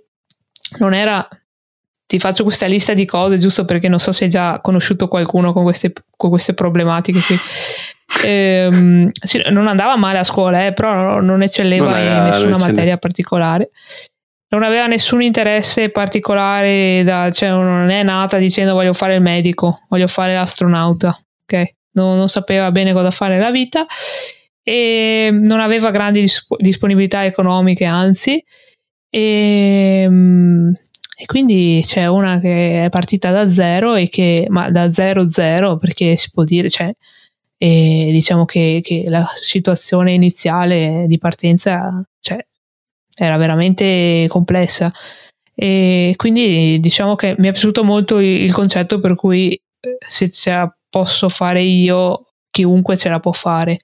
non 0.80 0.93
era 0.93 1.26
ti 2.06 2.19
faccio 2.19 2.43
questa 2.43 2.65
lista 2.65 2.93
di 2.93 3.06
cose 3.06 3.38
giusto 3.38 3.63
perché 3.63 3.88
non 3.88 3.97
so 3.97 4.12
se 4.12 4.26
hai 4.26 4.30
già 4.30 4.60
conosciuto 4.60 5.08
qualcuno 5.08 5.54
con 5.54 5.63
queste, 5.63 5.93
con 6.17 6.30
queste 6.30 6.54
problematiche 6.54 7.21
qui. 7.21 7.38
Ehm, 8.26 9.10
sì, 9.13 9.41
non 9.50 9.67
andava 9.67 9.95
male 9.95 10.17
a 10.17 10.26
scuola, 10.26 10.65
eh, 10.65 10.74
però 10.74 11.21
non 11.21 11.41
eccelleva 11.41 11.91
non 11.91 12.02
in 12.02 12.24
nessuna 12.24 12.58
materia 12.58 12.97
particolare. 12.97 13.69
Non 14.51 14.63
aveva 14.63 14.85
nessun 14.85 15.21
interesse 15.21 15.89
particolare, 15.89 17.03
da, 17.03 17.31
cioè 17.31 17.49
non 17.49 17.89
è 17.89 18.03
nata 18.03 18.37
dicendo 18.37 18.73
voglio 18.73 18.93
fare 18.93 19.15
il 19.15 19.21
medico, 19.21 19.77
voglio 19.87 20.07
fare 20.07 20.33
l'astronauta, 20.33 21.15
ok? 21.43 21.73
Non, 21.93 22.17
non 22.17 22.27
sapeva 22.27 22.69
bene 22.71 22.93
cosa 22.93 23.11
fare 23.11 23.35
nella 23.35 23.51
vita 23.51 23.85
e 24.63 25.29
non 25.31 25.59
aveva 25.59 25.89
grandi 25.91 26.25
disponibilità 26.57 27.25
economiche, 27.25 27.85
anzi. 27.85 28.43
E, 29.09 30.01
ehm, 30.03 30.73
e 31.21 31.25
quindi 31.25 31.83
c'è 31.85 32.07
una 32.07 32.39
che 32.39 32.85
è 32.85 32.89
partita 32.89 33.31
da 33.31 33.51
zero 33.51 33.95
e 33.95 34.09
che, 34.09 34.47
ma 34.49 34.71
da 34.71 34.91
zero 34.91 35.29
zero, 35.29 35.77
perché 35.77 36.15
si 36.15 36.31
può 36.31 36.43
dire, 36.43 36.69
cioè, 36.69 36.91
e 37.57 38.09
diciamo 38.11 38.45
che, 38.45 38.79
che, 38.83 39.03
la 39.07 39.23
situazione 39.39 40.13
iniziale 40.13 41.05
di 41.07 41.19
partenza 41.19 42.03
era 43.15 43.38
veramente 43.38 44.26
complessa. 44.28 44.91
E 45.54 46.13
quindi 46.15 46.80
diciamo 46.80 47.15
che 47.15 47.36
mi 47.38 47.47
è 47.47 47.52
piaciuto 47.52 47.84
molto 47.84 48.19
il 48.19 48.52
concetto 48.52 49.00
per 49.00 49.15
cui 49.15 49.54
eh, 49.54 49.97
se 50.08 50.30
ce 50.30 50.52
la 50.52 50.76
posso 50.89 51.30
fare 51.30 51.62
io, 51.62 52.28
chiunque 52.50 52.97
ce 52.97 53.10
la 53.10 53.19
può 53.19 53.32
fare. 53.32 53.78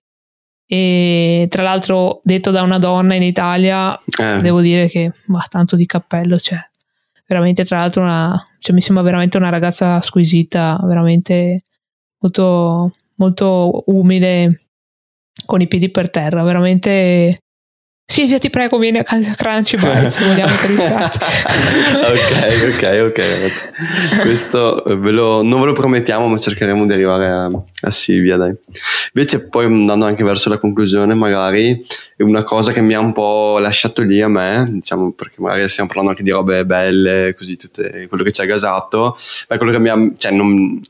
E 0.65 1.47
tra 1.49 1.63
l'altro, 1.63 2.19
detto 2.23 2.51
da 2.51 2.61
una 2.61 2.77
donna 2.77 3.15
in 3.15 3.23
Italia, 3.23 3.97
eh. 4.19 4.41
devo 4.41 4.59
dire 4.61 4.87
che 4.87 5.11
ma 5.27 5.45
tanto 5.49 5.75
di 5.75 5.85
cappello 5.85 6.35
c'è. 6.35 6.55
Cioè, 6.55 6.69
veramente 7.27 7.63
tra 7.63 7.77
l'altro 7.77 8.01
una, 8.03 8.41
cioè, 8.59 8.73
mi 8.73 8.81
sembra 8.81 9.03
veramente 9.03 9.37
una 9.37 9.49
ragazza 9.49 10.01
squisita, 10.01 10.79
veramente 10.83 11.61
molto, 12.19 12.91
molto 13.15 13.83
umile, 13.87 14.67
con 15.45 15.61
i 15.61 15.67
piedi 15.67 15.89
per 15.89 16.09
terra, 16.09 16.43
veramente 16.43 17.37
Silvia, 18.09 18.39
ti 18.39 18.49
prego, 18.49 18.77
vieni 18.77 18.99
a 18.99 19.03
Crunchy 19.03 19.75
Bites, 19.75 20.25
vogliamo 20.25 20.49
intervistarti. 20.49 21.17
ok, 22.07 22.73
ok, 22.73 23.05
ok, 23.09 23.17
ragazzi. 23.17 23.65
Questo 24.21 24.85
eh, 24.85 24.95
ve 24.95 25.11
lo, 25.11 25.43
non 25.43 25.59
ve 25.59 25.65
lo 25.65 25.73
promettiamo, 25.73 26.25
ma 26.29 26.39
cercheremo 26.39 26.85
di 26.85 26.93
arrivare 26.93 27.27
a, 27.27 27.51
a, 27.81 27.91
Silvia, 27.91 28.37
dai. 28.37 28.55
Invece, 29.13 29.49
poi 29.49 29.65
andando 29.65 30.05
anche 30.05 30.23
verso 30.23 30.47
la 30.47 30.57
conclusione, 30.57 31.15
magari 31.15 31.85
una 32.19 32.43
cosa 32.43 32.71
che 32.71 32.79
mi 32.79 32.93
ha 32.93 32.99
un 33.01 33.11
po' 33.11 33.59
lasciato 33.59 34.01
lì 34.03 34.21
a 34.21 34.29
me, 34.29 34.65
diciamo, 34.71 35.11
perché 35.11 35.41
magari 35.41 35.67
stiamo 35.67 35.89
parlando 35.89 36.11
anche 36.11 36.23
di 36.23 36.31
robe 36.31 36.65
belle, 36.65 37.35
così, 37.37 37.57
tutte, 37.57 38.07
quello 38.07 38.23
che 38.23 38.31
ci 38.31 38.39
ha 38.39 38.45
gasato, 38.45 39.17
ma 39.49 39.57
quello 39.57 39.73
che 39.73 39.79
mi 39.79 39.89
ha, 39.89 40.11
cioè, 40.17 40.31
non, 40.31 40.81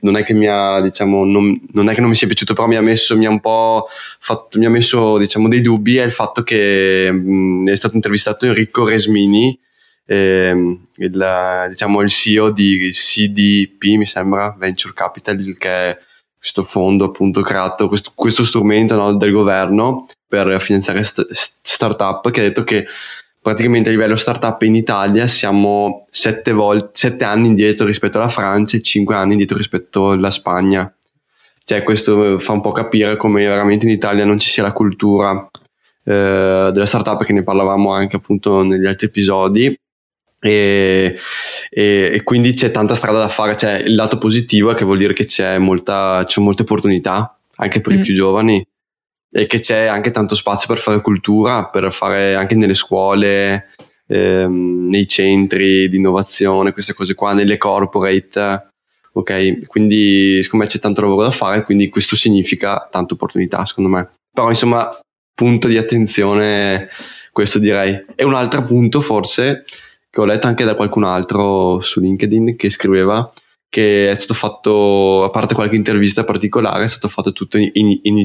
non 0.00 0.16
è 0.16 0.24
che 0.24 0.34
mi 0.34 0.46
ha, 0.46 0.80
diciamo, 0.80 1.24
non, 1.24 1.60
non, 1.72 1.88
è 1.88 1.94
che 1.94 2.00
non 2.00 2.10
mi 2.10 2.16
sia 2.16 2.26
piaciuto, 2.26 2.54
però 2.54 2.66
mi 2.66 2.76
ha 2.76 2.80
messo, 2.80 3.16
mi 3.16 3.26
ha 3.26 3.30
un 3.30 3.40
po' 3.40 3.86
fatto, 4.18 4.58
mi 4.58 4.66
ha 4.66 4.70
messo, 4.70 5.18
diciamo, 5.18 5.48
dei 5.48 5.60
dubbi 5.60 5.96
è 5.96 6.04
il 6.04 6.12
fatto 6.12 6.42
che 6.42 7.10
mh, 7.10 7.68
è 7.70 7.76
stato 7.76 7.94
intervistato 7.94 8.46
Enrico 8.46 8.86
Resmini, 8.86 9.58
ehm, 10.06 10.86
il, 10.96 11.66
diciamo, 11.68 12.00
il 12.00 12.08
CEO 12.08 12.50
di 12.50 12.90
CDP, 12.92 13.96
mi 13.96 14.06
sembra, 14.06 14.54
Venture 14.58 14.94
Capital, 14.94 15.56
che 15.58 15.68
è 15.68 15.98
questo 16.38 16.62
fondo 16.62 17.04
appunto 17.04 17.42
creato, 17.42 17.88
questo, 17.88 18.12
questo 18.14 18.44
strumento 18.44 18.94
no, 18.94 19.14
del 19.14 19.30
governo 19.30 20.06
per 20.26 20.60
finanziare 20.60 21.04
st- 21.04 21.28
startup, 21.30 22.30
che 22.30 22.40
ha 22.40 22.44
detto 22.44 22.64
che 22.64 22.86
praticamente 23.42 23.88
a 23.88 23.92
livello 23.92 24.16
startup 24.16 24.60
in 24.62 24.74
Italia 24.74 25.26
siamo 25.26 26.06
sette, 26.10 26.52
volte, 26.52 26.90
sette 26.92 27.24
anni 27.24 27.48
indietro 27.48 27.86
rispetto 27.86 28.18
alla 28.18 28.28
Francia 28.28 28.76
e 28.76 28.82
cinque 28.82 29.14
anni 29.14 29.32
indietro 29.32 29.56
rispetto 29.56 30.10
alla 30.10 30.30
Spagna. 30.30 30.92
Cioè, 31.64 31.82
questo 31.82 32.38
fa 32.38 32.52
un 32.52 32.60
po' 32.60 32.72
capire 32.72 33.16
come 33.16 33.46
veramente 33.46 33.86
in 33.86 33.92
Italia 33.92 34.24
non 34.24 34.38
ci 34.38 34.50
sia 34.50 34.62
la 34.62 34.72
cultura 34.72 35.48
eh, 36.04 36.70
della 36.72 36.86
startup, 36.86 37.22
che 37.24 37.32
ne 37.32 37.44
parlavamo 37.44 37.92
anche 37.92 38.16
appunto 38.16 38.62
negli 38.62 38.86
altri 38.86 39.06
episodi. 39.06 39.78
E, 40.42 41.18
e, 41.68 42.10
e, 42.12 42.22
quindi 42.24 42.54
c'è 42.54 42.70
tanta 42.70 42.94
strada 42.94 43.18
da 43.20 43.28
fare. 43.28 43.56
Cioè, 43.56 43.82
il 43.86 43.94
lato 43.94 44.18
positivo 44.18 44.70
è 44.70 44.74
che 44.74 44.84
vuol 44.84 44.98
dire 44.98 45.12
che 45.12 45.26
c'è, 45.26 45.58
molta, 45.58 46.24
c'è 46.26 46.40
molte 46.40 46.62
opportunità 46.62 47.38
anche 47.56 47.80
per 47.80 47.94
mm. 47.94 47.98
i 47.98 48.02
più 48.02 48.14
giovani 48.14 48.66
e 49.32 49.46
che 49.46 49.60
c'è 49.60 49.86
anche 49.86 50.10
tanto 50.10 50.34
spazio 50.34 50.66
per 50.68 50.78
fare 50.78 51.00
cultura, 51.00 51.68
per 51.68 51.92
fare 51.92 52.34
anche 52.34 52.56
nelle 52.56 52.74
scuole, 52.74 53.68
ehm, 54.08 54.88
nei 54.88 55.06
centri 55.06 55.88
di 55.88 55.96
innovazione, 55.96 56.72
queste 56.72 56.94
cose 56.94 57.14
qua, 57.14 57.32
nelle 57.32 57.56
corporate. 57.56 58.68
Ok, 59.12 59.66
quindi 59.66 60.40
secondo 60.42 60.64
me 60.64 60.70
c'è 60.70 60.78
tanto 60.78 61.00
lavoro 61.00 61.22
da 61.22 61.30
fare, 61.30 61.64
quindi 61.64 61.88
questo 61.88 62.14
significa 62.16 62.88
tante 62.90 63.14
opportunità, 63.14 63.64
secondo 63.64 63.90
me. 63.90 64.10
Però 64.32 64.48
insomma, 64.48 64.88
punto 65.34 65.68
di 65.68 65.76
attenzione, 65.76 66.88
questo 67.32 67.58
direi. 67.58 68.04
E 68.14 68.24
un 68.24 68.34
altro 68.34 68.62
punto 68.62 69.00
forse 69.00 69.64
che 70.08 70.20
ho 70.20 70.24
letto 70.24 70.46
anche 70.46 70.64
da 70.64 70.74
qualcun 70.74 71.04
altro 71.04 71.80
su 71.80 72.00
LinkedIn 72.00 72.56
che 72.56 72.68
scriveva 72.70 73.32
che 73.70 74.10
è 74.10 74.14
stato 74.16 74.34
fatto, 74.34 75.22
a 75.24 75.30
parte 75.30 75.54
qualche 75.54 75.76
intervista 75.76 76.24
particolare, 76.24 76.84
è 76.84 76.88
stato 76.88 77.08
fatto 77.08 77.32
tutto 77.32 77.56
in, 77.56 77.70
in, 77.74 78.00
in 78.02 78.18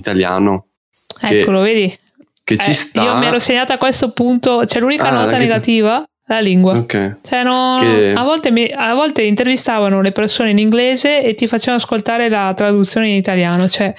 italiano 1.17 1.41
Eccolo, 1.41 1.61
vedi? 1.61 1.99
Che 2.43 2.57
ci 2.57 2.69
eh, 2.69 2.73
sta. 2.73 3.03
Io 3.03 3.15
mi 3.17 3.25
ero 3.25 3.39
segnata 3.39 3.73
a 3.73 3.77
questo 3.77 4.11
punto, 4.11 4.59
c'è 4.59 4.65
cioè 4.65 4.81
l'unica 4.81 5.09
ah, 5.09 5.23
nota 5.23 5.37
negativa. 5.37 5.99
Ti... 5.99 6.13
La 6.27 6.39
lingua. 6.39 6.75
Okay. 6.77 7.17
Cioè, 7.21 7.43
no, 7.43 7.77
che... 7.81 8.13
a, 8.15 8.23
volte 8.23 8.49
mi, 8.49 8.65
a, 8.65 8.95
volte 8.95 9.21
intervistavano 9.21 10.01
le 10.01 10.11
persone 10.11 10.49
in 10.49 10.57
inglese 10.57 11.23
e 11.23 11.35
ti 11.35 11.45
facevano 11.45 11.77
ascoltare 11.77 12.29
la 12.29 12.51
traduzione 12.55 13.09
in 13.09 13.15
italiano. 13.15 13.67
Cioè, 13.67 13.93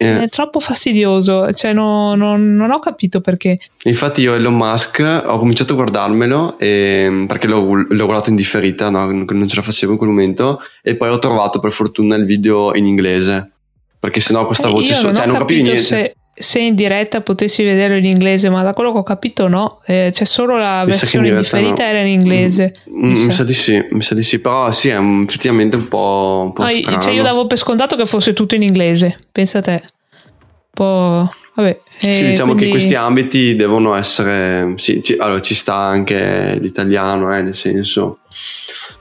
eh. 0.00 0.22
È 0.22 0.28
troppo 0.28 0.60
fastidioso, 0.60 1.52
cioè 1.52 1.72
no, 1.72 2.14
no, 2.14 2.36
non 2.36 2.70
ho 2.70 2.78
capito 2.78 3.20
perché. 3.20 3.58
Infatti 3.82 4.20
io 4.20 4.36
Elon 4.36 4.54
Musk 4.54 5.00
ho 5.26 5.38
cominciato 5.40 5.72
a 5.72 5.76
guardarmelo 5.76 6.56
e, 6.56 7.24
perché 7.26 7.48
l'ho, 7.48 7.84
l'ho 7.88 8.04
guardato 8.04 8.30
in 8.30 8.36
differita, 8.36 8.90
no? 8.90 9.10
non 9.10 9.48
ce 9.48 9.56
la 9.56 9.62
facevo 9.62 9.90
in 9.90 9.98
quel 9.98 10.10
momento 10.10 10.60
e 10.84 10.94
poi 10.94 11.08
ho 11.08 11.18
trovato 11.18 11.58
per 11.58 11.72
fortuna 11.72 12.14
il 12.14 12.26
video 12.26 12.72
in 12.76 12.86
inglese 12.86 13.50
perché 13.98 14.20
sennò 14.20 14.46
questa 14.46 14.68
eh, 14.68 14.70
voce 14.70 14.94
so, 14.94 15.12
cioè 15.12 15.26
non 15.26 15.38
capivi 15.38 15.62
niente. 15.62 15.82
Se, 15.82 16.14
se, 16.38 16.58
in 16.58 16.74
diretta 16.74 17.20
potessi 17.20 17.62
vederlo 17.62 17.96
in 17.96 18.04
inglese, 18.04 18.48
ma 18.50 18.62
da 18.62 18.72
quello 18.72 18.92
che 18.92 18.98
ho 18.98 19.02
capito 19.02 19.48
no, 19.48 19.80
eh, 19.86 20.10
c'è 20.12 20.24
solo 20.24 20.56
la 20.56 20.84
mi 20.84 20.90
versione 20.90 21.34
differita 21.34 21.82
no. 21.82 21.88
era 21.88 22.00
in 22.00 22.08
inglese. 22.08 22.72
Mm, 22.90 23.12
mi, 23.12 23.24
mi, 23.26 23.32
sa. 23.32 23.44
di 23.44 23.52
sì, 23.52 23.86
mi 23.90 24.02
sa 24.02 24.14
di 24.14 24.22
sì, 24.22 24.38
però 24.38 24.70
sì, 24.72 24.88
è 24.88 24.96
un, 24.96 25.24
effettivamente 25.26 25.76
un 25.76 25.88
po', 25.88 26.42
un 26.46 26.52
po 26.52 26.62
no, 26.62 26.68
strano. 26.68 27.00
Cioè 27.00 27.12
io 27.12 27.22
davo 27.22 27.46
per 27.46 27.58
scontato 27.58 27.96
che 27.96 28.04
fosse 28.04 28.32
tutto 28.32 28.54
in 28.54 28.62
inglese, 28.62 29.18
pensa 29.32 29.60
te. 29.60 29.82
Un 29.82 30.70
po'... 30.70 31.28
Vabbè, 31.54 31.80
eh, 32.00 32.12
sì, 32.12 32.26
diciamo 32.26 32.52
quindi... 32.52 32.66
che 32.66 32.70
questi 32.70 32.94
ambiti 32.94 33.56
devono 33.56 33.94
essere... 33.94 34.74
Sì, 34.76 35.02
ci, 35.02 35.16
allora 35.18 35.40
ci 35.40 35.54
sta 35.54 35.74
anche 35.74 36.56
l'italiano, 36.60 37.36
eh, 37.36 37.42
nel 37.42 37.56
senso 37.56 38.20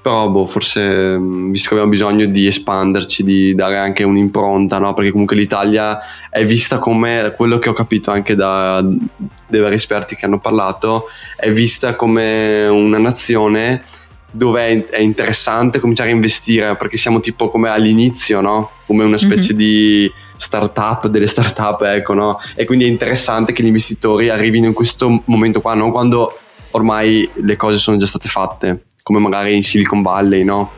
però 0.01 0.29
boh, 0.29 0.45
forse 0.45 1.17
mm, 1.17 1.51
visto 1.51 1.67
che 1.67 1.73
abbiamo 1.75 1.91
bisogno 1.91 2.25
di 2.25 2.47
espanderci, 2.47 3.23
di 3.23 3.53
dare 3.53 3.77
anche 3.77 4.03
un'impronta, 4.03 4.77
no? 4.79 4.93
perché 4.93 5.12
comunque 5.12 5.36
l'Italia 5.36 5.99
è 6.29 6.45
vista 6.45 6.79
come 6.79 7.33
quello 7.36 7.60
che 7.60 7.69
ho 7.69 7.73
capito 7.73 8.12
anche 8.12 8.36
da, 8.36 8.81
dei 8.81 9.60
vari 9.60 9.75
esperti 9.75 10.15
che 10.15 10.25
hanno 10.25 10.39
parlato, 10.39 11.05
è 11.36 11.51
vista 11.51 11.95
come 11.95 12.67
una 12.67 12.97
nazione 12.97 13.83
dove 14.29 14.88
è 14.89 14.99
interessante 14.99 15.79
cominciare 15.79 16.10
a 16.10 16.13
investire 16.13 16.75
perché 16.75 16.97
siamo 16.97 17.19
tipo 17.19 17.49
come 17.49 17.69
all'inizio, 17.69 18.39
no? 18.41 18.71
Come 18.86 19.03
una 19.03 19.17
specie 19.17 19.53
mm-hmm. 19.53 19.57
di 19.57 20.12
startup, 20.38 21.07
delle 21.07 21.27
startup, 21.27 21.81
ecco, 21.81 22.13
no? 22.13 22.39
E 22.55 22.65
quindi 22.65 22.86
è 22.86 22.88
interessante 22.88 23.51
che 23.51 23.63
gli 23.63 23.67
investitori 23.67 24.29
arrivino 24.29 24.67
in 24.67 24.73
questo 24.73 25.23
momento 25.25 25.60
qua, 25.60 25.73
non 25.73 25.91
quando 25.91 26.38
ormai 26.71 27.27
le 27.33 27.55
cose 27.55 27.77
sono 27.77 27.97
già 27.97 28.05
state 28.05 28.27
fatte, 28.29 28.86
come 29.08 29.20
magari 29.20 29.56
in 29.56 29.63
Silicon 29.63 30.02
Valley, 30.02 30.43
no? 30.43 30.70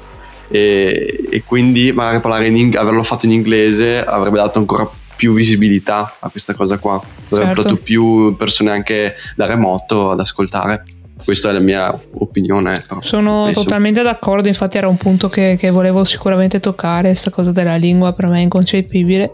E, 0.49 1.25
e 1.31 1.43
quindi 1.43 1.91
magari 1.91 2.19
parlare 2.19 2.47
in, 2.47 2.77
averlo 2.77 3.01
fatto 3.01 3.25
in 3.25 3.31
inglese 3.31 4.05
avrebbe 4.05 4.37
dato 4.37 4.59
ancora 4.59 4.87
più 5.15 5.33
visibilità 5.33 6.17
a 6.19 6.29
questa 6.29 6.53
cosa 6.53 6.77
qua, 6.77 6.93
avrebbe 6.93 7.27
certo. 7.31 7.53
portato 7.55 7.75
più 7.77 8.35
persone 8.35 8.69
anche 8.69 9.15
da 9.35 9.47
remoto 9.47 10.11
ad 10.11 10.19
ascoltare 10.19 10.83
questa 11.23 11.49
è 11.49 11.53
la 11.53 11.59
mia 11.59 11.99
opinione. 12.19 12.81
Sono 12.99 13.45
penso. 13.45 13.63
totalmente 13.63 14.03
d'accordo, 14.03 14.47
infatti 14.47 14.77
era 14.77 14.87
un 14.87 14.95
punto 14.95 15.27
che, 15.27 15.57
che 15.59 15.71
volevo 15.71 16.03
sicuramente 16.03 16.59
toccare, 16.59 17.09
questa 17.09 17.31
cosa 17.31 17.51
della 17.51 17.77
lingua 17.77 18.13
per 18.13 18.29
me 18.29 18.37
è 18.37 18.43
inconcepibile. 18.43 19.31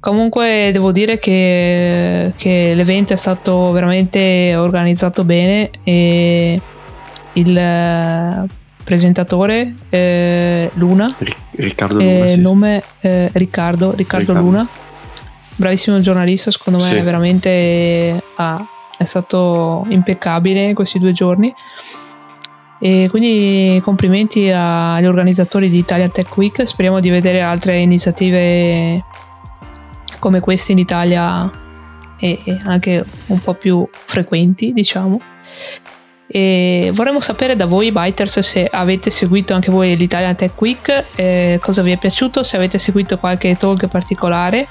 Comunque 0.00 0.70
devo 0.72 0.90
dire 0.90 1.18
che, 1.18 2.32
che 2.36 2.72
l'evento 2.74 3.12
è 3.12 3.16
stato 3.16 3.72
veramente 3.72 4.54
organizzato 4.56 5.22
bene 5.22 5.70
e 5.84 6.60
il 7.36 8.48
presentatore 8.84 9.74
eh, 9.88 10.70
Luna, 10.74 11.14
Riccardo 11.50 11.98
Luna, 11.98 12.24
eh, 12.24 12.28
sì. 12.28 12.40
nome 12.40 12.82
eh, 13.00 13.30
Riccardo, 13.32 13.92
Riccardo, 13.94 14.32
Riccardo, 14.32 14.40
Luna, 14.40 14.68
bravissimo 15.56 16.00
giornalista, 16.00 16.50
secondo 16.50 16.78
me 16.78 16.84
sì. 16.84 17.00
veramente 17.00 18.22
ha, 18.36 18.64
è 18.96 19.04
stato 19.04 19.84
impeccabile 19.88 20.72
questi 20.74 20.98
due 20.98 21.12
giorni. 21.12 21.52
E 22.78 23.06
quindi 23.08 23.80
complimenti 23.82 24.50
agli 24.50 25.06
organizzatori 25.06 25.70
di 25.70 25.78
Italia 25.78 26.08
Tech 26.08 26.36
Week, 26.36 26.68
speriamo 26.68 27.00
di 27.00 27.08
vedere 27.08 27.40
altre 27.40 27.78
iniziative 27.78 29.02
come 30.18 30.40
queste 30.40 30.72
in 30.72 30.78
Italia 30.78 31.50
e 32.18 32.38
anche 32.64 33.04
un 33.26 33.40
po' 33.40 33.54
più 33.54 33.88
frequenti, 33.90 34.72
diciamo. 34.72 35.20
E 36.26 36.90
vorremmo 36.92 37.20
sapere 37.20 37.56
da 37.56 37.66
voi, 37.66 37.92
Biters, 37.92 38.40
se 38.40 38.66
avete 38.66 39.10
seguito 39.10 39.54
anche 39.54 39.70
voi 39.70 39.96
l'Italia 39.96 40.34
Tech 40.34 40.60
Week, 40.60 41.04
eh, 41.14 41.58
cosa 41.62 41.82
vi 41.82 41.92
è 41.92 41.98
piaciuto, 41.98 42.42
se 42.42 42.56
avete 42.56 42.78
seguito 42.78 43.18
qualche 43.18 43.56
talk 43.56 43.86
particolare 43.88 44.66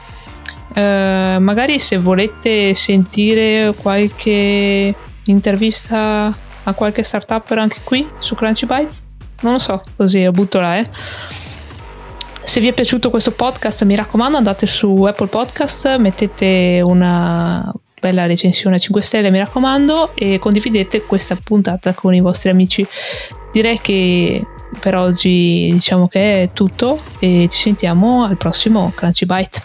eh, 0.76 1.38
magari 1.40 1.80
se 1.80 1.98
volete 1.98 2.74
sentire 2.74 3.74
qualche 3.82 4.94
intervista 5.24 6.36
a 6.64 6.74
qualche 6.74 7.02
startup 7.04 7.50
anche 7.52 7.80
qui 7.84 8.06
su 8.20 8.36
Crunchy 8.36 8.66
Bytes, 8.66 9.04
non 9.42 9.54
lo 9.54 9.60
so, 9.60 9.82
così 9.96 10.30
butto 10.32 10.60
là, 10.60 10.78
eh. 10.78 10.86
Se 12.44 12.60
vi 12.60 12.68
è 12.68 12.74
piaciuto 12.74 13.10
questo 13.10 13.32
podcast, 13.32 13.84
mi 13.86 13.96
raccomando, 13.96 14.38
andate 14.38 14.68
su 14.68 15.04
Apple 15.04 15.28
Podcast, 15.28 15.98
mettete 15.98 16.82
una 16.84 17.74
bella 18.06 18.28
recensione 18.28 18.76
a 18.76 18.80
5 18.80 19.02
stelle, 19.02 19.32
mi 19.32 19.40
raccomando, 19.40 20.12
e 20.14 20.38
condividete 20.38 21.02
questa 21.02 21.36
puntata 21.36 21.94
con 21.94 22.14
i 22.14 22.20
vostri 22.20 22.52
amici. 22.52 22.86
Direi 23.52 23.80
che 23.80 24.46
per 24.80 24.96
oggi 24.96 25.70
diciamo 25.72 26.08
che 26.08 26.44
è 26.44 26.50
tutto 26.54 27.00
e 27.20 27.48
ci 27.50 27.60
sentiamo 27.60 28.24
al 28.24 28.38
prossimo 28.38 28.92
Crunchy 28.94 29.26
Bite. 29.26 29.62